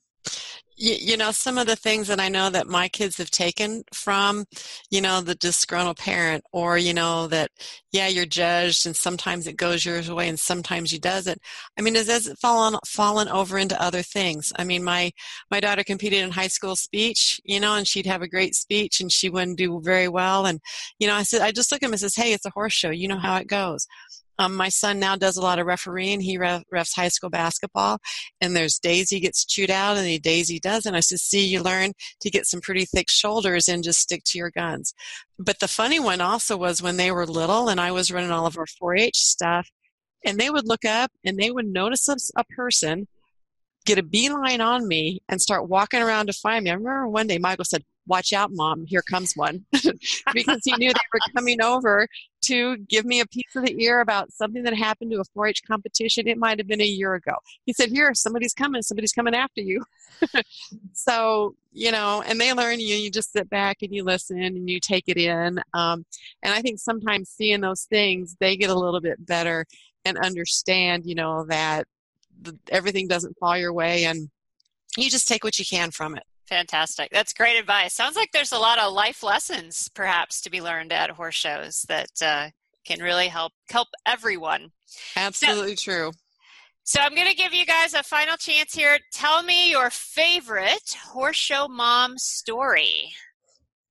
you, 0.81 0.95
you, 0.99 1.17
know 1.17 1.31
some 1.31 1.57
of 1.57 1.67
the 1.67 1.75
things 1.75 2.07
that 2.07 2.19
i 2.19 2.27
know 2.27 2.49
that 2.49 2.67
my 2.67 2.87
kids 2.87 3.17
have 3.17 3.29
taken 3.29 3.83
from 3.93 4.45
you 4.89 4.99
know 4.99 5.21
the 5.21 5.35
disgruntled 5.35 5.97
parent 5.97 6.43
or 6.51 6.77
you 6.77 6.93
know 6.93 7.27
that 7.27 7.51
yeah 7.91 8.07
you're 8.07 8.25
judged 8.25 8.85
and 8.85 8.95
sometimes 8.95 9.47
it 9.47 9.55
goes 9.55 9.85
your 9.85 10.01
way 10.15 10.27
and 10.27 10.39
sometimes 10.39 10.91
you 10.91 10.99
doesn't. 10.99 11.39
I 11.77 11.81
mean 11.81 11.95
has 11.95 12.27
it 12.27 12.37
fallen 12.39 12.79
fallen 12.85 13.27
over 13.27 13.57
into 13.57 13.81
other 13.81 14.01
things. 14.01 14.51
I 14.57 14.63
mean 14.63 14.83
my 14.83 15.11
my 15.51 15.59
daughter 15.59 15.83
competed 15.83 16.23
in 16.23 16.31
high 16.31 16.47
school 16.47 16.75
speech 16.75 17.39
you 17.43 17.59
know 17.59 17.75
and 17.75 17.87
she'd 17.87 18.05
have 18.05 18.21
a 18.21 18.27
great 18.27 18.55
speech 18.55 18.99
and 19.01 19.11
she 19.11 19.29
wouldn't 19.29 19.57
do 19.57 19.79
very 19.83 20.07
well. 20.07 20.45
And 20.45 20.59
you 20.99 21.07
know 21.07 21.15
i 21.15 21.23
said 21.23 21.41
i 21.41 21.51
just 21.51 21.71
look 21.71 21.83
at 21.83 21.87
him 21.87 21.93
and 21.93 21.99
says 21.99 22.15
hey 22.15 22.33
it's 22.33 22.45
a 22.45 22.51
horse 22.51 22.73
show. 22.73 22.89
You 22.89 23.07
know 23.07 23.19
how 23.19 23.35
it 23.37 23.47
goes 23.47 23.87
um, 24.39 24.55
my 24.55 24.69
son 24.69 24.99
now 24.99 25.15
does 25.15 25.37
a 25.37 25.41
lot 25.41 25.59
of 25.59 25.67
refereeing. 25.67 26.21
He 26.21 26.37
ref, 26.37 26.63
refs 26.73 26.95
high 26.95 27.09
school 27.09 27.29
basketball, 27.29 27.99
and 28.39 28.55
there's 28.55 28.79
days 28.79 29.09
he 29.09 29.19
gets 29.19 29.45
chewed 29.45 29.69
out, 29.69 29.97
and 29.97 30.05
the 30.05 30.19
days 30.19 30.47
he 30.49 30.59
doesn't. 30.59 30.95
I 30.95 30.99
said, 31.01 31.19
"See, 31.19 31.45
you 31.45 31.61
learn 31.61 31.93
to 32.21 32.29
get 32.29 32.47
some 32.47 32.61
pretty 32.61 32.85
thick 32.85 33.09
shoulders 33.09 33.67
and 33.67 33.83
just 33.83 33.99
stick 33.99 34.23
to 34.25 34.37
your 34.37 34.51
guns." 34.51 34.93
But 35.37 35.59
the 35.59 35.67
funny 35.67 35.99
one 35.99 36.21
also 36.21 36.57
was 36.57 36.81
when 36.81 36.97
they 36.97 37.11
were 37.11 37.25
little, 37.25 37.69
and 37.69 37.79
I 37.79 37.91
was 37.91 38.11
running 38.11 38.31
all 38.31 38.45
of 38.45 38.57
our 38.57 38.65
4-H 38.65 39.17
stuff, 39.17 39.69
and 40.25 40.39
they 40.39 40.49
would 40.49 40.67
look 40.67 40.85
up 40.85 41.11
and 41.25 41.37
they 41.37 41.51
would 41.51 41.67
notice 41.67 42.07
a, 42.07 42.17
a 42.37 42.43
person 42.43 43.07
get 43.85 43.97
a 43.97 44.03
beeline 44.03 44.61
on 44.61 44.87
me 44.87 45.21
and 45.27 45.41
start 45.41 45.67
walking 45.67 46.01
around 46.01 46.27
to 46.27 46.33
find 46.33 46.63
me. 46.63 46.69
I 46.69 46.75
remember 46.75 47.07
one 47.07 47.27
day 47.27 47.37
Michael 47.37 47.65
said, 47.65 47.83
watch 48.11 48.33
out, 48.33 48.51
mom, 48.51 48.85
here 48.85 49.01
comes 49.01 49.33
one. 49.37 49.65
because 50.33 50.61
he 50.65 50.75
knew 50.77 50.89
they 50.89 51.09
were 51.13 51.33
coming 51.33 51.61
over 51.61 52.07
to 52.41 52.75
give 52.89 53.05
me 53.05 53.21
a 53.21 53.25
piece 53.25 53.55
of 53.55 53.63
the 53.63 53.81
ear 53.81 54.01
about 54.01 54.33
something 54.33 54.63
that 54.63 54.75
happened 54.75 55.11
to 55.11 55.21
a 55.21 55.23
4 55.33 55.47
H 55.47 55.61
competition. 55.65 56.27
It 56.27 56.37
might 56.37 56.59
have 56.59 56.67
been 56.67 56.81
a 56.81 56.85
year 56.85 57.13
ago. 57.13 57.35
He 57.65 57.71
said, 57.71 57.89
Here, 57.89 58.13
somebody's 58.13 58.53
coming, 58.53 58.81
somebody's 58.81 59.13
coming 59.13 59.33
after 59.33 59.61
you. 59.61 59.81
so, 60.93 61.55
you 61.71 61.91
know, 61.91 62.21
and 62.27 62.39
they 62.39 62.51
learn 62.51 62.81
you, 62.81 62.95
you 62.95 63.09
just 63.09 63.31
sit 63.31 63.49
back 63.49 63.77
and 63.81 63.95
you 63.95 64.03
listen 64.03 64.41
and 64.41 64.69
you 64.69 64.81
take 64.81 65.05
it 65.07 65.17
in. 65.17 65.61
Um, 65.73 66.05
and 66.43 66.53
I 66.53 66.61
think 66.61 66.79
sometimes 66.79 67.29
seeing 67.29 67.61
those 67.61 67.83
things, 67.83 68.35
they 68.41 68.57
get 68.57 68.69
a 68.69 68.77
little 68.77 69.01
bit 69.01 69.25
better 69.25 69.65
and 70.03 70.17
understand, 70.17 71.05
you 71.05 71.15
know, 71.15 71.45
that 71.45 71.85
everything 72.69 73.07
doesn't 73.07 73.37
fall 73.37 73.57
your 73.57 73.71
way 73.71 74.03
and 74.03 74.29
you 74.97 75.09
just 75.09 75.29
take 75.29 75.45
what 75.45 75.57
you 75.57 75.65
can 75.65 75.91
from 75.91 76.17
it. 76.17 76.23
Fantastic. 76.51 77.07
That's 77.13 77.31
great 77.31 77.57
advice. 77.57 77.93
Sounds 77.93 78.17
like 78.17 78.33
there's 78.33 78.51
a 78.51 78.59
lot 78.59 78.77
of 78.77 78.91
life 78.91 79.23
lessons 79.23 79.89
perhaps 79.95 80.41
to 80.41 80.49
be 80.49 80.59
learned 80.59 80.91
at 80.91 81.09
horse 81.09 81.35
shows 81.35 81.85
that 81.87 82.09
uh, 82.21 82.49
can 82.83 83.01
really 83.01 83.29
help 83.29 83.53
help 83.69 83.87
everyone. 84.05 84.71
Absolutely 85.15 85.77
so, 85.77 85.91
true. 85.91 86.11
So 86.83 86.99
I'm 86.99 87.15
going 87.15 87.29
to 87.29 87.35
give 87.35 87.53
you 87.53 87.65
guys 87.65 87.93
a 87.93 88.03
final 88.03 88.35
chance 88.35 88.73
here. 88.73 88.99
Tell 89.13 89.43
me 89.43 89.71
your 89.71 89.89
favorite 89.91 90.97
horse 91.01 91.37
show 91.37 91.69
mom 91.69 92.17
story. 92.17 93.13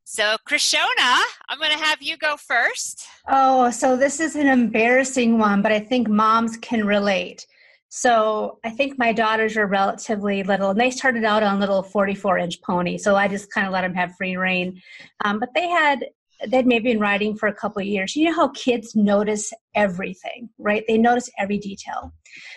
So, 0.04 0.36
Krishona, 0.46 1.16
I'm 1.48 1.58
going 1.58 1.70
to 1.70 1.82
have 1.82 2.02
you 2.02 2.18
go 2.18 2.36
first. 2.36 3.06
Oh, 3.26 3.70
so 3.70 3.96
this 3.96 4.20
is 4.20 4.36
an 4.36 4.48
embarrassing 4.48 5.38
one, 5.38 5.62
but 5.62 5.72
I 5.72 5.80
think 5.80 6.10
moms 6.10 6.58
can 6.58 6.86
relate. 6.86 7.46
So 7.90 8.60
I 8.64 8.70
think 8.70 8.98
my 8.98 9.12
daughters 9.12 9.56
are 9.56 9.66
relatively 9.66 10.44
little, 10.44 10.70
and 10.70 10.80
they 10.80 10.92
started 10.92 11.24
out 11.24 11.42
on 11.42 11.56
a 11.56 11.60
little 11.60 11.82
44 11.82 12.38
inch 12.38 12.62
pony. 12.62 12.96
So 12.96 13.16
I 13.16 13.26
just 13.26 13.52
kind 13.52 13.66
of 13.66 13.72
let 13.72 13.82
them 13.82 13.94
have 13.94 14.14
free 14.16 14.36
reign. 14.36 14.80
Um, 15.24 15.40
but 15.40 15.50
they 15.54 15.68
had 15.68 16.06
they'd 16.48 16.66
maybe 16.66 16.92
been 16.92 17.00
riding 17.00 17.36
for 17.36 17.48
a 17.48 17.54
couple 17.54 17.82
of 17.82 17.86
years. 17.86 18.16
You 18.16 18.26
know 18.26 18.34
how 18.34 18.48
kids 18.50 18.94
notice 18.94 19.52
everything, 19.74 20.48
right? 20.56 20.84
They 20.88 20.96
notice 20.96 21.28
every 21.38 21.58
detail. 21.58 22.12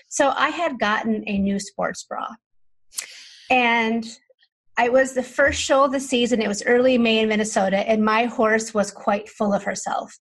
So 0.08 0.30
I 0.30 0.50
had 0.50 0.80
gotten 0.80 1.24
a 1.28 1.40
new 1.40 1.60
sports 1.60 2.04
bra, 2.04 2.28
and 3.50 4.06
I 4.78 4.90
was 4.90 5.14
the 5.14 5.24
first 5.24 5.60
show 5.60 5.84
of 5.84 5.92
the 5.92 6.00
season. 6.00 6.44
It 6.44 6.48
was 6.48 6.64
early 6.64 7.00
May 7.00 7.20
in 7.20 7.30
Minnesota, 7.30 7.78
and 7.78 8.06
my 8.06 8.26
horse 8.26 8.72
was 8.72 8.92
quite 8.92 9.28
full 9.28 9.52
of 9.52 9.64
herself. 9.64 10.16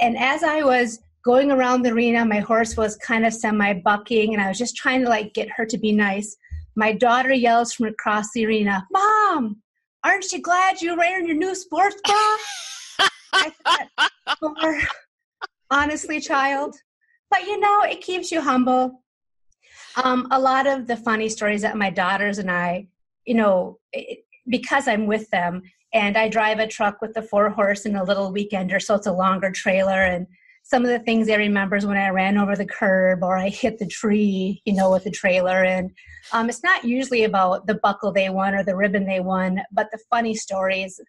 And 0.00 0.16
as 0.16 0.44
I 0.44 0.62
was 0.62 1.00
going 1.24 1.50
around 1.50 1.82
the 1.82 1.92
arena. 1.92 2.24
My 2.24 2.40
horse 2.40 2.76
was 2.76 2.96
kind 2.96 3.24
of 3.24 3.32
semi 3.32 3.74
bucking, 3.74 4.34
and 4.34 4.42
I 4.42 4.48
was 4.48 4.58
just 4.58 4.76
trying 4.76 5.02
to 5.02 5.08
like 5.08 5.34
get 5.34 5.48
her 5.56 5.64
to 5.66 5.78
be 5.78 5.92
nice. 5.92 6.36
My 6.74 6.92
daughter 6.92 7.32
yells 7.32 7.72
from 7.72 7.86
across 7.86 8.32
the 8.34 8.46
arena, 8.46 8.86
"Mom, 8.90 9.62
aren't 10.04 10.32
you 10.32 10.40
glad 10.40 10.80
you're 10.80 10.96
wearing 10.96 11.26
your 11.26 11.36
new 11.36 11.54
sports 11.54 11.96
bra?" 12.04 13.08
I 13.34 13.52
thought, 13.64 14.88
honestly, 15.70 16.20
child, 16.20 16.76
but 17.30 17.42
you 17.44 17.58
know, 17.58 17.82
it 17.82 18.00
keeps 18.00 18.30
you 18.30 18.40
humble. 18.40 19.02
Um, 20.02 20.28
a 20.30 20.40
lot 20.40 20.66
of 20.66 20.86
the 20.86 20.96
funny 20.96 21.28
stories 21.28 21.62
that 21.62 21.76
my 21.76 21.90
daughters 21.90 22.38
and 22.38 22.50
I, 22.50 22.88
you 23.26 23.34
know, 23.34 23.78
it, 23.92 24.24
because 24.48 24.88
I'm 24.88 25.06
with 25.06 25.28
them 25.30 25.62
and 25.92 26.16
I 26.16 26.28
drive 26.28 26.58
a 26.58 26.66
truck 26.66 27.02
with 27.02 27.12
the 27.12 27.22
four 27.22 27.50
horse 27.50 27.84
and 27.84 27.96
a 27.96 28.04
little 28.04 28.32
weekender, 28.32 28.80
so 28.80 28.94
it's 28.94 29.06
a 29.06 29.12
longer 29.12 29.50
trailer 29.50 30.02
and 30.02 30.26
some 30.62 30.84
of 30.84 30.90
the 30.90 31.00
things 31.00 31.28
I 31.28 31.34
remember 31.34 31.76
is 31.76 31.86
when 31.86 31.96
I 31.96 32.08
ran 32.10 32.38
over 32.38 32.56
the 32.56 32.66
curb 32.66 33.22
or 33.22 33.36
I 33.36 33.48
hit 33.48 33.78
the 33.78 33.86
tree, 33.86 34.62
you 34.64 34.72
know, 34.72 34.90
with 34.90 35.04
the 35.04 35.10
trailer. 35.10 35.64
And 35.64 35.90
um, 36.32 36.48
it's 36.48 36.62
not 36.62 36.84
usually 36.84 37.24
about 37.24 37.66
the 37.66 37.74
buckle 37.74 38.12
they 38.12 38.30
won 38.30 38.54
or 38.54 38.62
the 38.62 38.76
ribbon 38.76 39.04
they 39.04 39.20
won, 39.20 39.60
but 39.72 39.90
the 39.90 39.98
funny 40.08 40.34
stories, 40.34 41.00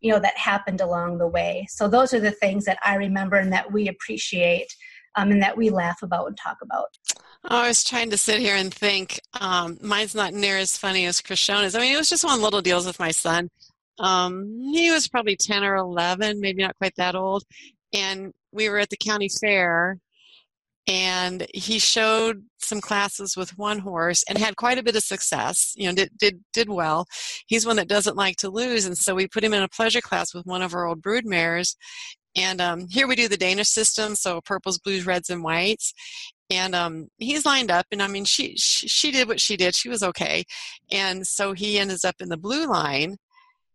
you 0.00 0.12
know, 0.12 0.18
that 0.18 0.36
happened 0.36 0.80
along 0.80 1.18
the 1.18 1.28
way. 1.28 1.66
So 1.70 1.88
those 1.88 2.12
are 2.14 2.20
the 2.20 2.32
things 2.32 2.64
that 2.64 2.78
I 2.84 2.96
remember 2.96 3.36
and 3.36 3.52
that 3.52 3.70
we 3.70 3.88
appreciate 3.88 4.74
um, 5.14 5.30
and 5.30 5.42
that 5.42 5.56
we 5.56 5.70
laugh 5.70 6.02
about 6.02 6.26
and 6.26 6.36
talk 6.36 6.56
about. 6.62 6.88
I 7.44 7.68
was 7.68 7.84
trying 7.84 8.10
to 8.10 8.16
sit 8.16 8.40
here 8.40 8.56
and 8.56 8.72
think. 8.72 9.20
Um, 9.38 9.78
mine's 9.82 10.14
not 10.14 10.32
near 10.32 10.56
as 10.56 10.76
funny 10.76 11.06
as 11.06 11.20
Krishona's. 11.20 11.74
I 11.74 11.80
mean, 11.80 11.94
it 11.94 11.98
was 11.98 12.08
just 12.08 12.24
one 12.24 12.40
little 12.40 12.62
deals 12.62 12.86
with 12.86 12.98
my 12.98 13.10
son. 13.10 13.50
Um, 13.98 14.48
he 14.72 14.90
was 14.90 15.06
probably 15.06 15.36
10 15.36 15.64
or 15.64 15.76
11, 15.76 16.40
maybe 16.40 16.62
not 16.62 16.76
quite 16.76 16.94
that 16.96 17.14
old 17.14 17.44
and 17.92 18.32
we 18.52 18.68
were 18.68 18.78
at 18.78 18.90
the 18.90 18.96
county 18.96 19.28
fair 19.40 19.98
and 20.88 21.46
he 21.54 21.78
showed 21.78 22.44
some 22.58 22.80
classes 22.80 23.36
with 23.36 23.56
one 23.56 23.78
horse 23.78 24.24
and 24.28 24.36
had 24.36 24.56
quite 24.56 24.78
a 24.78 24.82
bit 24.82 24.96
of 24.96 25.02
success 25.02 25.72
you 25.76 25.86
know 25.86 25.94
did 25.94 26.10
did 26.18 26.40
did 26.52 26.68
well. 26.68 27.06
He's 27.46 27.66
one 27.66 27.76
that 27.76 27.88
doesn't 27.88 28.16
like 28.16 28.36
to 28.38 28.50
lose 28.50 28.86
and 28.86 28.96
so 28.98 29.14
we 29.14 29.28
put 29.28 29.44
him 29.44 29.54
in 29.54 29.62
a 29.62 29.68
pleasure 29.68 30.00
class 30.00 30.34
with 30.34 30.44
one 30.46 30.62
of 30.62 30.74
our 30.74 30.86
old 30.86 31.02
brood 31.02 31.24
mares. 31.24 31.76
And 32.34 32.62
um, 32.62 32.86
here 32.90 33.06
we 33.06 33.16
do 33.16 33.28
the 33.28 33.36
danish 33.36 33.68
system 33.68 34.14
so 34.16 34.40
purples 34.40 34.78
blues 34.78 35.06
reds 35.06 35.30
and 35.30 35.44
whites. 35.44 35.92
And 36.50 36.74
um, 36.74 37.08
he's 37.18 37.46
lined 37.46 37.70
up 37.70 37.86
and 37.92 38.02
i 38.02 38.08
mean 38.08 38.24
she, 38.24 38.56
she 38.56 38.88
she 38.88 39.10
did 39.12 39.28
what 39.28 39.40
she 39.40 39.56
did. 39.56 39.74
She 39.74 39.88
was 39.88 40.02
okay. 40.02 40.44
And 40.90 41.26
so 41.26 41.52
he 41.52 41.78
ends 41.78 42.04
up 42.04 42.16
in 42.20 42.28
the 42.28 42.36
blue 42.36 42.66
line 42.66 43.16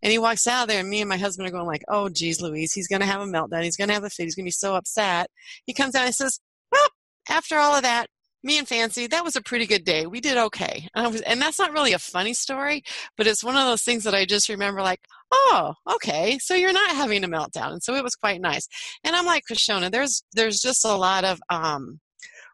and 0.01 0.12
he 0.12 0.17
walks 0.17 0.47
out 0.47 0.67
there, 0.67 0.79
and 0.79 0.89
me 0.89 1.01
and 1.01 1.10
my 1.10 1.17
husband 1.17 1.47
are 1.47 1.51
going 1.51 1.65
like, 1.65 1.83
"Oh, 1.88 2.10
geez, 2.10 2.41
Louise, 2.41 2.73
he's 2.73 2.88
going 2.88 3.01
to 3.01 3.07
have 3.07 3.21
a 3.21 3.25
meltdown. 3.25 3.63
He's 3.63 3.77
going 3.77 3.89
to 3.89 3.93
have 3.93 4.03
a 4.03 4.10
fit. 4.10 4.23
He's 4.23 4.36
going 4.36 4.45
to 4.45 4.47
be 4.47 4.51
so 4.51 4.75
upset." 4.75 5.29
He 5.65 5.73
comes 5.73 5.95
out 5.95 6.05
and 6.05 6.15
says, 6.15 6.39
"Well, 6.71 6.88
after 7.29 7.57
all 7.57 7.75
of 7.75 7.83
that, 7.83 8.07
me 8.43 8.57
and 8.57 8.67
Fancy, 8.67 9.07
that 9.07 9.23
was 9.23 9.36
a 9.36 9.41
pretty 9.41 9.65
good 9.65 9.83
day. 9.83 10.05
We 10.05 10.21
did 10.21 10.38
okay. 10.38 10.88
And, 10.95 11.12
was, 11.12 11.21
and, 11.21 11.41
that's 11.41 11.60
not 11.60 11.73
really 11.73 11.93
a 11.93 11.99
funny 11.99 12.33
story, 12.33 12.83
but 13.17 13.27
it's 13.27 13.43
one 13.43 13.55
of 13.55 13.65
those 13.65 13.83
things 13.83 14.03
that 14.03 14.15
I 14.15 14.25
just 14.25 14.49
remember 14.49 14.81
like, 14.81 15.01
oh, 15.31 15.73
okay, 15.95 16.38
so 16.39 16.55
you're 16.55 16.73
not 16.73 16.91
having 16.91 17.23
a 17.23 17.27
meltdown. 17.27 17.73
And 17.73 17.83
so 17.83 17.95
it 17.95 18.03
was 18.03 18.15
quite 18.15 18.41
nice. 18.41 18.67
And 19.03 19.15
I'm 19.15 19.25
like, 19.25 19.43
Krishona, 19.51 19.91
there's, 19.91 20.23
there's 20.33 20.62
just 20.62 20.86
a 20.86 20.95
lot 20.95 21.25
of, 21.25 21.39
um, 21.49 21.99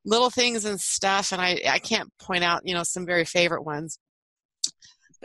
little 0.06 0.30
things 0.30 0.66
and 0.66 0.80
stuff. 0.82 1.32
And 1.32 1.42
I, 1.42 1.62
I 1.70 1.80
can't 1.80 2.10
point 2.20 2.44
out, 2.44 2.62
you 2.66 2.74
know, 2.74 2.84
some 2.84 3.06
very 3.06 3.26
favorite 3.26 3.64
ones 3.64 4.00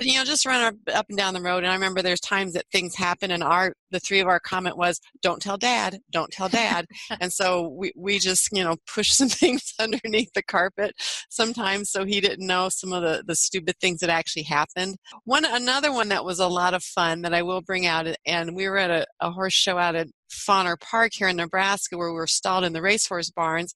you 0.00 0.16
know 0.16 0.24
just 0.24 0.46
run 0.46 0.78
up 0.94 1.06
and 1.08 1.18
down 1.18 1.34
the 1.34 1.40
road 1.40 1.64
and 1.64 1.68
i 1.68 1.74
remember 1.74 2.02
there's 2.02 2.20
times 2.20 2.52
that 2.52 2.64
things 2.72 2.94
happen 2.94 3.30
and 3.30 3.42
our 3.42 3.72
the 3.90 4.00
three 4.00 4.20
of 4.20 4.28
our 4.28 4.40
comment 4.40 4.76
was 4.76 5.00
don't 5.22 5.40
tell 5.40 5.56
dad 5.56 5.98
don't 6.10 6.30
tell 6.30 6.48
dad. 6.48 6.86
And 7.20 7.32
so 7.32 7.68
we, 7.68 7.92
we 7.96 8.18
just 8.18 8.48
you 8.52 8.62
know 8.62 8.76
push 8.92 9.10
some 9.12 9.28
things 9.28 9.72
underneath 9.78 10.30
the 10.34 10.42
carpet 10.42 10.92
sometimes 11.30 11.90
so 11.90 12.04
he 12.04 12.20
didn't 12.20 12.46
know 12.46 12.68
some 12.68 12.92
of 12.92 13.02
the 13.02 13.22
the 13.26 13.34
stupid 13.34 13.76
things 13.80 14.00
that 14.00 14.10
actually 14.10 14.42
happened. 14.44 14.96
One 15.24 15.44
another 15.44 15.92
one 15.92 16.08
that 16.10 16.24
was 16.24 16.38
a 16.38 16.48
lot 16.48 16.74
of 16.74 16.82
fun 16.82 17.22
that 17.22 17.34
i 17.34 17.42
will 17.42 17.60
bring 17.60 17.86
out 17.86 18.06
and 18.26 18.54
we 18.54 18.68
were 18.68 18.78
at 18.78 18.90
a, 18.90 19.06
a 19.20 19.30
horse 19.30 19.54
show 19.54 19.78
out 19.78 19.94
at 19.94 20.08
Fonner 20.30 20.78
Park 20.78 21.12
here 21.14 21.28
in 21.28 21.36
Nebraska 21.36 21.96
where 21.96 22.08
we 22.08 22.14
were 22.14 22.26
stalled 22.26 22.64
in 22.64 22.72
the 22.72 22.82
racehorse 22.82 23.30
barns. 23.30 23.74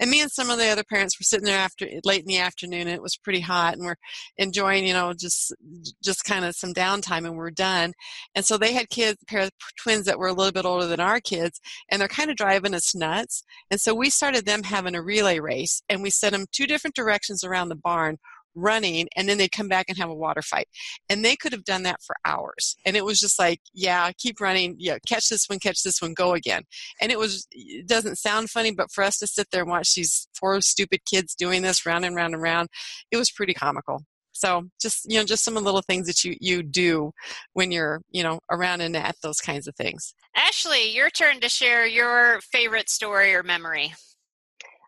And 0.00 0.10
me 0.10 0.20
and 0.20 0.30
some 0.30 0.50
of 0.50 0.58
the 0.58 0.68
other 0.68 0.84
parents 0.84 1.18
were 1.18 1.24
sitting 1.24 1.44
there 1.44 1.58
after 1.58 1.86
late 2.04 2.22
in 2.22 2.26
the 2.26 2.38
afternoon 2.38 2.82
and 2.82 2.90
it 2.90 3.02
was 3.02 3.16
pretty 3.16 3.40
hot 3.40 3.74
and 3.74 3.84
we're 3.84 3.96
enjoying, 4.36 4.86
you 4.86 4.94
know, 4.94 5.12
just 5.12 5.54
just 6.02 6.24
kind 6.24 6.44
of 6.44 6.56
some 6.56 6.72
downtime 6.74 7.26
and 7.26 7.36
we're 7.36 7.50
done. 7.50 7.92
And 8.34 8.44
so 8.44 8.56
they 8.56 8.72
had 8.72 8.88
kids, 8.88 9.18
a 9.22 9.26
pair 9.26 9.42
of 9.42 9.50
twins 9.78 10.06
that 10.06 10.18
were 10.18 10.28
a 10.28 10.32
little 10.32 10.52
bit 10.52 10.64
older 10.64 10.86
than 10.86 11.00
our 11.00 11.20
kids, 11.20 11.60
and 11.90 12.00
they're 12.00 12.08
kind 12.08 12.30
of 12.30 12.36
driving 12.36 12.74
us 12.74 12.94
nuts. 12.94 13.44
And 13.70 13.80
so 13.80 13.94
we 13.94 14.10
started 14.10 14.46
them 14.46 14.64
having 14.64 14.94
a 14.94 15.02
relay 15.02 15.38
race 15.38 15.82
and 15.88 16.02
we 16.02 16.10
sent 16.10 16.32
them 16.32 16.46
two 16.52 16.66
different 16.66 16.96
directions 16.96 17.44
around 17.44 17.68
the 17.68 17.76
barn 17.76 18.18
running 18.54 19.08
and 19.16 19.28
then 19.28 19.38
they'd 19.38 19.52
come 19.52 19.68
back 19.68 19.86
and 19.88 19.98
have 19.98 20.10
a 20.10 20.14
water 20.14 20.42
fight 20.42 20.68
and 21.08 21.24
they 21.24 21.36
could 21.36 21.52
have 21.52 21.64
done 21.64 21.82
that 21.82 22.02
for 22.02 22.16
hours 22.24 22.76
and 22.84 22.96
it 22.96 23.04
was 23.04 23.18
just 23.18 23.38
like 23.38 23.60
yeah 23.72 24.10
keep 24.18 24.40
running 24.40 24.74
yeah 24.78 24.98
catch 25.06 25.28
this 25.28 25.46
one 25.48 25.58
catch 25.58 25.82
this 25.82 26.00
one 26.00 26.14
go 26.14 26.34
again. 26.34 26.62
And 27.00 27.12
it 27.12 27.18
was 27.18 27.46
it 27.50 27.86
doesn't 27.86 28.16
sound 28.16 28.50
funny 28.50 28.72
but 28.72 28.90
for 28.90 29.04
us 29.04 29.18
to 29.18 29.26
sit 29.26 29.48
there 29.50 29.62
and 29.62 29.70
watch 29.70 29.94
these 29.94 30.28
four 30.34 30.60
stupid 30.60 31.00
kids 31.04 31.34
doing 31.34 31.62
this 31.62 31.86
round 31.86 32.04
and 32.04 32.16
round 32.16 32.34
and 32.34 32.42
round 32.42 32.68
it 33.10 33.16
was 33.16 33.30
pretty 33.30 33.54
comical. 33.54 34.02
So 34.32 34.64
just 34.80 35.10
you 35.10 35.18
know 35.18 35.24
just 35.24 35.44
some 35.44 35.56
of 35.56 35.62
the 35.62 35.66
little 35.66 35.82
things 35.82 36.06
that 36.06 36.24
you 36.24 36.36
you 36.40 36.62
do 36.62 37.12
when 37.52 37.70
you're 37.70 38.00
you 38.10 38.22
know 38.22 38.40
around 38.50 38.80
and 38.80 38.96
at 38.96 39.16
those 39.22 39.38
kinds 39.38 39.66
of 39.68 39.76
things. 39.76 40.14
Ashley 40.34 40.94
your 40.94 41.10
turn 41.10 41.40
to 41.40 41.48
share 41.48 41.86
your 41.86 42.40
favorite 42.52 42.88
story 42.88 43.34
or 43.34 43.42
memory 43.42 43.92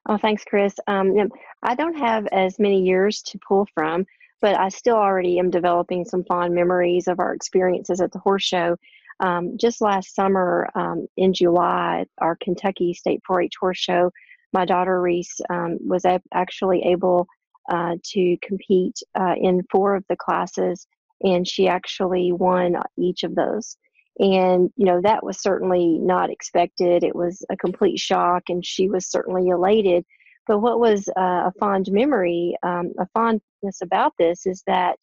Oh, 0.07 0.19
thanks, 0.19 0.45
Kris. 0.45 0.75
Um, 0.87 1.15
I 1.63 1.75
don't 1.75 1.97
have 1.97 2.27
as 2.27 2.59
many 2.59 2.83
years 2.83 3.23
to 3.23 3.39
pull 3.39 3.67
from, 3.75 4.05
but 4.43 4.59
I 4.59 4.69
still 4.69 4.97
already 4.97 5.39
am 5.39 5.51
developing 5.51 6.05
some 6.05 6.25
fond 6.25 6.55
memories 6.55 7.09
of 7.09 7.21
our 7.21 7.33
experiences 7.33 8.01
at 8.01 8.13
the 8.13 8.19
horse 8.19 8.43
show. 8.45 8.77
Um, 9.21 9.57
just 9.57 9.81
last 9.81 10.15
summer 10.15 10.69
um, 10.75 11.07
in 11.17 11.33
July, 11.33 12.05
our 12.19 12.37
Kentucky 12.37 12.93
State 12.93 13.23
4 13.27 13.43
H 13.43 13.55
horse 13.59 13.79
show, 13.79 14.11
my 14.53 14.67
daughter 14.67 15.01
Reese 15.01 15.41
um, 15.49 15.79
was 15.81 16.05
a- 16.05 16.21
actually 16.35 16.83
able 16.83 17.27
uh, 17.71 17.95
to 18.05 18.37
compete 18.43 18.99
uh, 19.19 19.35
in 19.41 19.63
four 19.71 19.95
of 19.95 20.05
the 20.11 20.17
classes, 20.17 20.87
and 21.23 21.49
she 21.49 21.67
actually 21.67 22.31
won 22.33 22.77
each 22.99 23.23
of 23.23 23.35
those. 23.35 23.79
And, 24.19 24.71
you 24.77 24.87
know, 24.87 25.01
that 25.03 25.25
was 25.25 25.43
certainly 25.43 25.99
not 25.99 26.31
expected. 26.31 27.03
It 27.03 27.17
was 27.17 27.45
a 27.51 27.57
complete 27.57 27.99
shock, 27.99 28.45
and 28.49 28.65
she 28.65 28.89
was 28.89 29.11
certainly 29.11 29.49
elated. 29.49 30.05
But 30.47 30.61
what 30.61 30.79
was 30.79 31.09
uh, 31.17 31.51
a 31.51 31.53
fond 31.59 31.91
memory, 31.91 32.57
um, 32.63 32.93
a 32.99 33.07
fondness 33.15 33.81
about 33.83 34.13
this 34.19 34.47
is 34.47 34.63
that 34.67 34.99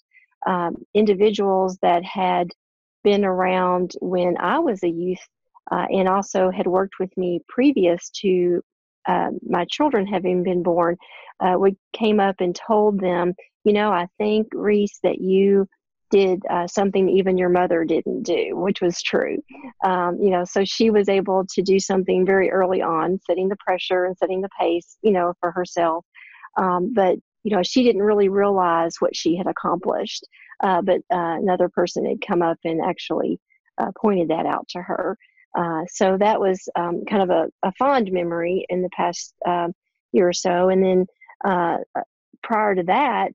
um, 0.48 0.76
individuals 0.94 1.78
that 1.82 2.04
had 2.04 2.50
been 3.04 3.26
around 3.26 3.94
when 4.02 4.38
I 4.38 4.60
was 4.60 4.84
a 4.84 4.90
youth 4.90 5.28
uh, 5.72 5.88
and 5.90 6.08
also 6.08 6.52
had 6.52 6.68
worked 6.68 6.96
with 7.00 7.16
me 7.18 7.42
previous 7.48 8.10
to 8.22 8.62
uh, 9.08 9.30
my 9.48 9.66
children 9.66 10.06
having 10.06 10.44
been 10.44 10.62
born, 10.64 10.96
uh, 11.40 11.56
we 11.58 11.76
came 11.94 12.20
up 12.20 12.36
and 12.40 12.56
told 12.56 13.00
them, 13.00 13.34
you 13.64 13.74
know, 13.74 13.92
I 13.92 14.08
think, 14.18 14.48
Reese, 14.54 15.00
that 15.04 15.20
you 15.20 15.68
did 16.12 16.44
uh, 16.50 16.68
something 16.68 17.10
even 17.10 17.38
your 17.38 17.50
mother 17.50 17.84
didn't 17.84 18.24
do, 18.24 18.52
which 18.52 18.82
was 18.82 19.02
true. 19.02 19.42
Um, 19.84 20.18
you 20.22 20.30
know, 20.30 20.44
so 20.46 20.64
she 20.66 20.90
was 20.90 21.10
able 21.10 21.46
to 21.54 21.62
do 21.62 21.80
something 21.80 22.26
very 22.26 22.52
early 22.52 22.82
on, 22.82 23.20
setting 23.26 23.48
the 23.50 23.56
pressure 23.58 24.06
and 24.06 24.18
setting 24.18 24.42
the 24.42 24.50
pace, 24.60 24.98
you 25.02 25.12
know, 25.12 25.34
for 25.40 25.52
herself. 25.52 26.06
Um, 26.58 26.94
but 26.94 27.18
you 27.44 27.56
know, 27.56 27.64
she 27.64 27.84
didn't 27.84 28.04
really 28.04 28.30
realize 28.30 28.98
what 29.00 29.16
she 29.16 29.36
had 29.36 29.48
accomplished. 29.48 30.28
Uh, 30.62 30.82
but 30.82 30.98
uh, 31.12 31.38
another 31.42 31.70
person 31.70 32.06
had 32.06 32.22
come 32.26 32.42
up 32.42 32.60
and 32.64 32.82
actually 32.82 33.40
uh, 33.80 33.92
pointed 34.00 34.30
that 34.30 34.46
out 34.46 34.68
to 34.70 34.82
her. 34.82 35.18
Uh, 35.58 35.82
so 35.90 36.18
that 36.18 36.40
was 36.40 36.70
um, 36.76 37.04
kind 37.10 37.24
of 37.24 37.30
a, 37.30 37.48
a, 37.64 37.72
fond 37.74 38.10
memory 38.12 38.66
in 38.70 38.82
the 38.82 38.90
past 38.96 39.34
um, 39.46 39.74
year 40.14 40.30
or 40.30 40.34
so. 40.34 40.70
And 40.70 40.82
then 40.82 41.06
uh, 41.44 41.78
prior 42.42 42.76
to 42.76 42.84
that, 42.84 43.32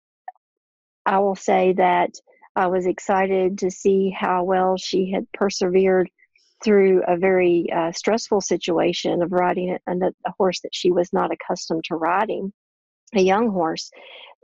I 1.05 1.19
will 1.19 1.37
say 1.37 1.75
that 1.75 2.11
I 2.57 2.67
was 2.69 2.87
excited 2.87 3.59
to 3.59 3.71
see 3.71 4.11
how 4.11 4.43
well 4.45 4.79
she 4.79 5.11
had 5.13 5.31
persevered 5.33 6.09
through 6.65 7.03
a 7.07 7.17
very 7.17 7.67
uh, 7.71 7.93
stressful 7.93 8.41
situation 8.41 9.23
of 9.23 9.31
riding 9.31 9.77
a, 9.87 9.93
a, 9.95 10.33
horse 10.39 10.61
that 10.63 10.75
she 10.75 10.91
was 10.91 11.13
not 11.13 11.31
accustomed 11.31 11.85
to 11.85 11.97
riding, 11.97 12.51
a 13.15 13.21
young 13.21 13.51
horse 13.51 13.91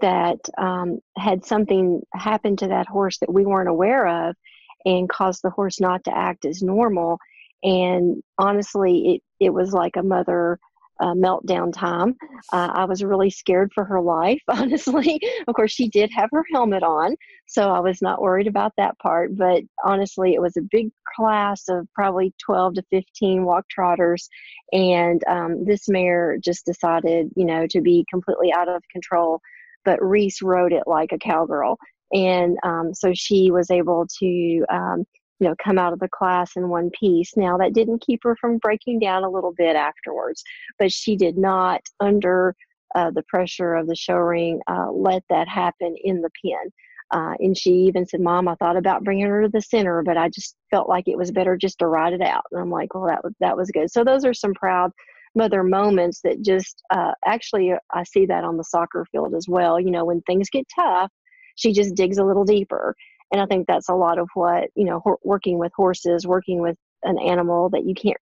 that 0.03 0.39
um, 0.59 0.99
had 1.17 1.45
something 1.45 2.03
happen 2.13 2.57
to 2.57 2.69
that 2.69 2.87
horse 2.87 3.19
that 3.19 3.33
we 3.33 3.47
weren't 3.47 3.71
aware 3.71 4.29
of 4.29 4.37
and 4.85 5.09
caused 5.09 5.43
the 5.43 5.51
horse 5.51 5.81
not 5.81 6.05
to 6.05 6.17
act 6.17 6.45
as 6.45 6.63
normal. 6.63 7.19
And 7.63 8.23
honestly, 8.37 9.15
it, 9.15 9.47
it 9.47 9.51
was 9.51 9.73
like 9.73 9.97
a 9.97 10.03
mother 10.03 10.59
uh, 11.03 11.15
meltdown 11.15 11.73
time. 11.73 12.15
Uh, 12.53 12.71
I 12.73 12.85
was 12.85 13.03
really 13.03 13.29
scared 13.29 13.73
for 13.75 13.85
her 13.85 14.01
life, 14.01 14.41
honestly. 14.49 15.21
of 15.49 15.55
course, 15.55 15.73
she 15.73 15.89
did 15.89 16.11
have 16.15 16.31
her 16.33 16.45
helmet 16.53 16.83
on, 16.83 17.17
so 17.47 17.71
I 17.71 17.81
was 17.81 18.01
not 18.01 18.23
worried 18.23 18.47
about 18.47 18.73
that 18.77 18.99
part. 18.99 19.37
But 19.37 19.63
honestly, 19.85 20.35
it 20.35 20.41
was 20.41 20.57
a 20.57 20.69
big 20.71 20.91
class 21.17 21.65
of 21.69 21.89
probably 21.95 22.33
12 22.45 22.75
to 22.75 22.83
15 22.91 23.45
walk 23.45 23.69
trotters, 23.69 24.29
and 24.73 25.21
um, 25.29 25.65
this 25.65 25.89
mare 25.89 26.39
just 26.43 26.65
decided, 26.65 27.29
you 27.37 27.45
know, 27.45 27.67
to 27.71 27.81
be 27.81 28.07
completely 28.09 28.53
out 28.53 28.69
of 28.69 28.83
control. 28.91 29.41
But 29.85 30.03
Reese 30.03 30.41
rode 30.41 30.73
it 30.73 30.85
like 30.87 31.11
a 31.13 31.19
cowgirl. 31.19 31.77
And 32.13 32.59
um, 32.63 32.93
so 32.93 33.13
she 33.15 33.51
was 33.51 33.71
able 33.71 34.07
to 34.21 34.65
um, 34.71 35.05
you 35.43 35.49
know 35.49 35.57
come 35.63 35.77
out 35.77 35.93
of 35.93 35.99
the 35.99 36.09
class 36.09 36.53
in 36.55 36.69
one 36.69 36.89
piece. 36.99 37.37
Now 37.37 37.59
that 37.59 37.75
didn't 37.75 38.01
keep 38.01 38.21
her 38.23 38.37
from 38.37 38.59
breaking 38.59 39.01
down 39.01 39.25
a 39.25 39.31
little 39.31 39.53
bit 39.53 39.75
afterwards 39.75 40.45
but 40.79 40.93
she 40.93 41.17
did 41.17 41.37
not 41.37 41.81
under 41.99 42.55
uh, 42.95 43.11
the 43.11 43.25
pressure 43.25 43.75
of 43.75 43.89
the 43.89 43.97
show 43.97 44.15
ring 44.15 44.61
uh, 44.69 44.91
let 44.93 45.25
that 45.31 45.49
happen 45.49 45.97
in 46.05 46.21
the 46.21 46.31
pen. 46.45 46.71
Uh, 47.11 47.35
and 47.41 47.59
she 47.59 47.71
even 47.71 48.07
said 48.07 48.21
mom 48.21 48.47
i 48.47 48.55
thought 48.55 48.77
about 48.77 49.03
bringing 49.03 49.27
her 49.27 49.43
to 49.43 49.49
the 49.49 49.61
center 49.61 50.03
but 50.05 50.17
i 50.17 50.29
just 50.29 50.55
felt 50.71 50.89
like 50.89 51.09
it 51.09 51.19
was 51.19 51.33
better 51.33 51.57
just 51.57 51.79
to 51.81 51.89
ride 51.89 52.13
it 52.13 52.23
out. 52.23 52.45
And 52.53 52.61
i'm 52.61 52.71
like 52.71 52.95
well 52.95 53.07
that 53.07 53.25
was 53.25 53.35
that 53.41 53.57
was 53.57 53.71
good. 53.73 53.91
So 53.91 54.05
those 54.05 54.25
are 54.25 54.35
some 54.35 54.55
proud 54.55 54.93
mother 55.35 55.65
moments 55.65 56.21
that 56.23 56.41
just 56.43 56.83
uh, 56.91 57.13
actually 57.27 57.73
i 57.93 58.05
see 58.05 58.27
that 58.27 58.45
on 58.45 58.57
the 58.59 58.65
soccer 58.65 59.05
field 59.11 59.35
as 59.35 59.47
well. 59.49 59.81
You 59.81 59.91
know 59.91 60.05
when 60.05 60.21
things 60.23 60.49
get 60.51 60.67
tough 60.79 61.11
she 61.57 61.73
just 61.73 61.95
digs 61.95 62.19
a 62.19 62.25
little 62.25 62.45
deeper 62.45 62.95
and 63.33 63.41
i 63.41 63.47
think 63.47 63.67
that's 63.67 63.89
a 63.89 63.95
lot 63.95 64.19
of 64.19 64.29
what 64.35 64.69
you 64.75 64.85
know 64.85 65.01
ho- 65.01 65.21
working 65.25 65.59
with 65.59 65.73
horses 65.75 66.27
working 66.27 66.61
with 66.61 66.77
an 67.03 67.19
animal 67.19 67.69
that 67.71 67.85
you 67.85 67.95
can't 67.95 68.19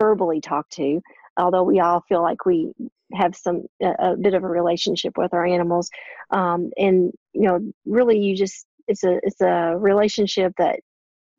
verbally 0.00 0.40
talk 0.40 0.68
to 0.70 1.00
although 1.38 1.62
we 1.64 1.80
all 1.80 2.02
feel 2.08 2.22
like 2.22 2.46
we 2.46 2.72
have 3.12 3.34
some 3.36 3.64
a, 3.82 3.94
a 3.98 4.16
bit 4.16 4.34
of 4.34 4.44
a 4.44 4.48
relationship 4.48 5.16
with 5.16 5.32
our 5.34 5.46
animals. 5.46 5.90
Um, 6.30 6.70
and 6.76 7.12
you 7.32 7.42
know 7.42 7.60
really 7.84 8.18
you 8.18 8.36
just 8.36 8.66
it's 8.88 9.04
a 9.04 9.18
it's 9.22 9.40
a 9.40 9.76
relationship 9.76 10.52
that 10.58 10.80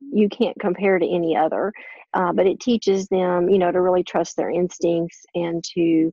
you 0.01 0.30
can't 0.30 0.60
compare 0.60 0.99
to 0.99 1.08
any 1.08 1.36
other 1.36 1.71
uh, 2.13 2.32
but 2.34 2.47
it 2.47 2.60
teaches 2.60 3.08
them 3.08 3.49
you 3.49 3.58
know 3.58 3.71
to 3.71 3.82
really 3.82 4.04
trust 4.04 4.36
their 4.36 4.49
instincts 4.49 5.25
and 5.36 5.63
to 5.63 6.12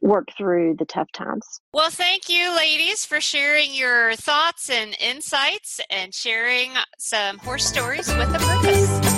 work 0.00 0.28
through 0.36 0.76
the 0.78 0.84
tough 0.84 1.10
times. 1.12 1.60
Well, 1.72 1.90
thank 1.90 2.28
you, 2.28 2.54
ladies, 2.54 3.04
for 3.04 3.20
sharing 3.20 3.74
your 3.74 4.16
thoughts 4.16 4.70
and 4.70 4.96
insights 5.00 5.80
and 5.90 6.14
sharing 6.14 6.72
some 6.98 7.38
horse 7.38 7.66
stories 7.66 8.08
with 8.08 8.34
a 8.34 8.38
purpose. 8.38 9.09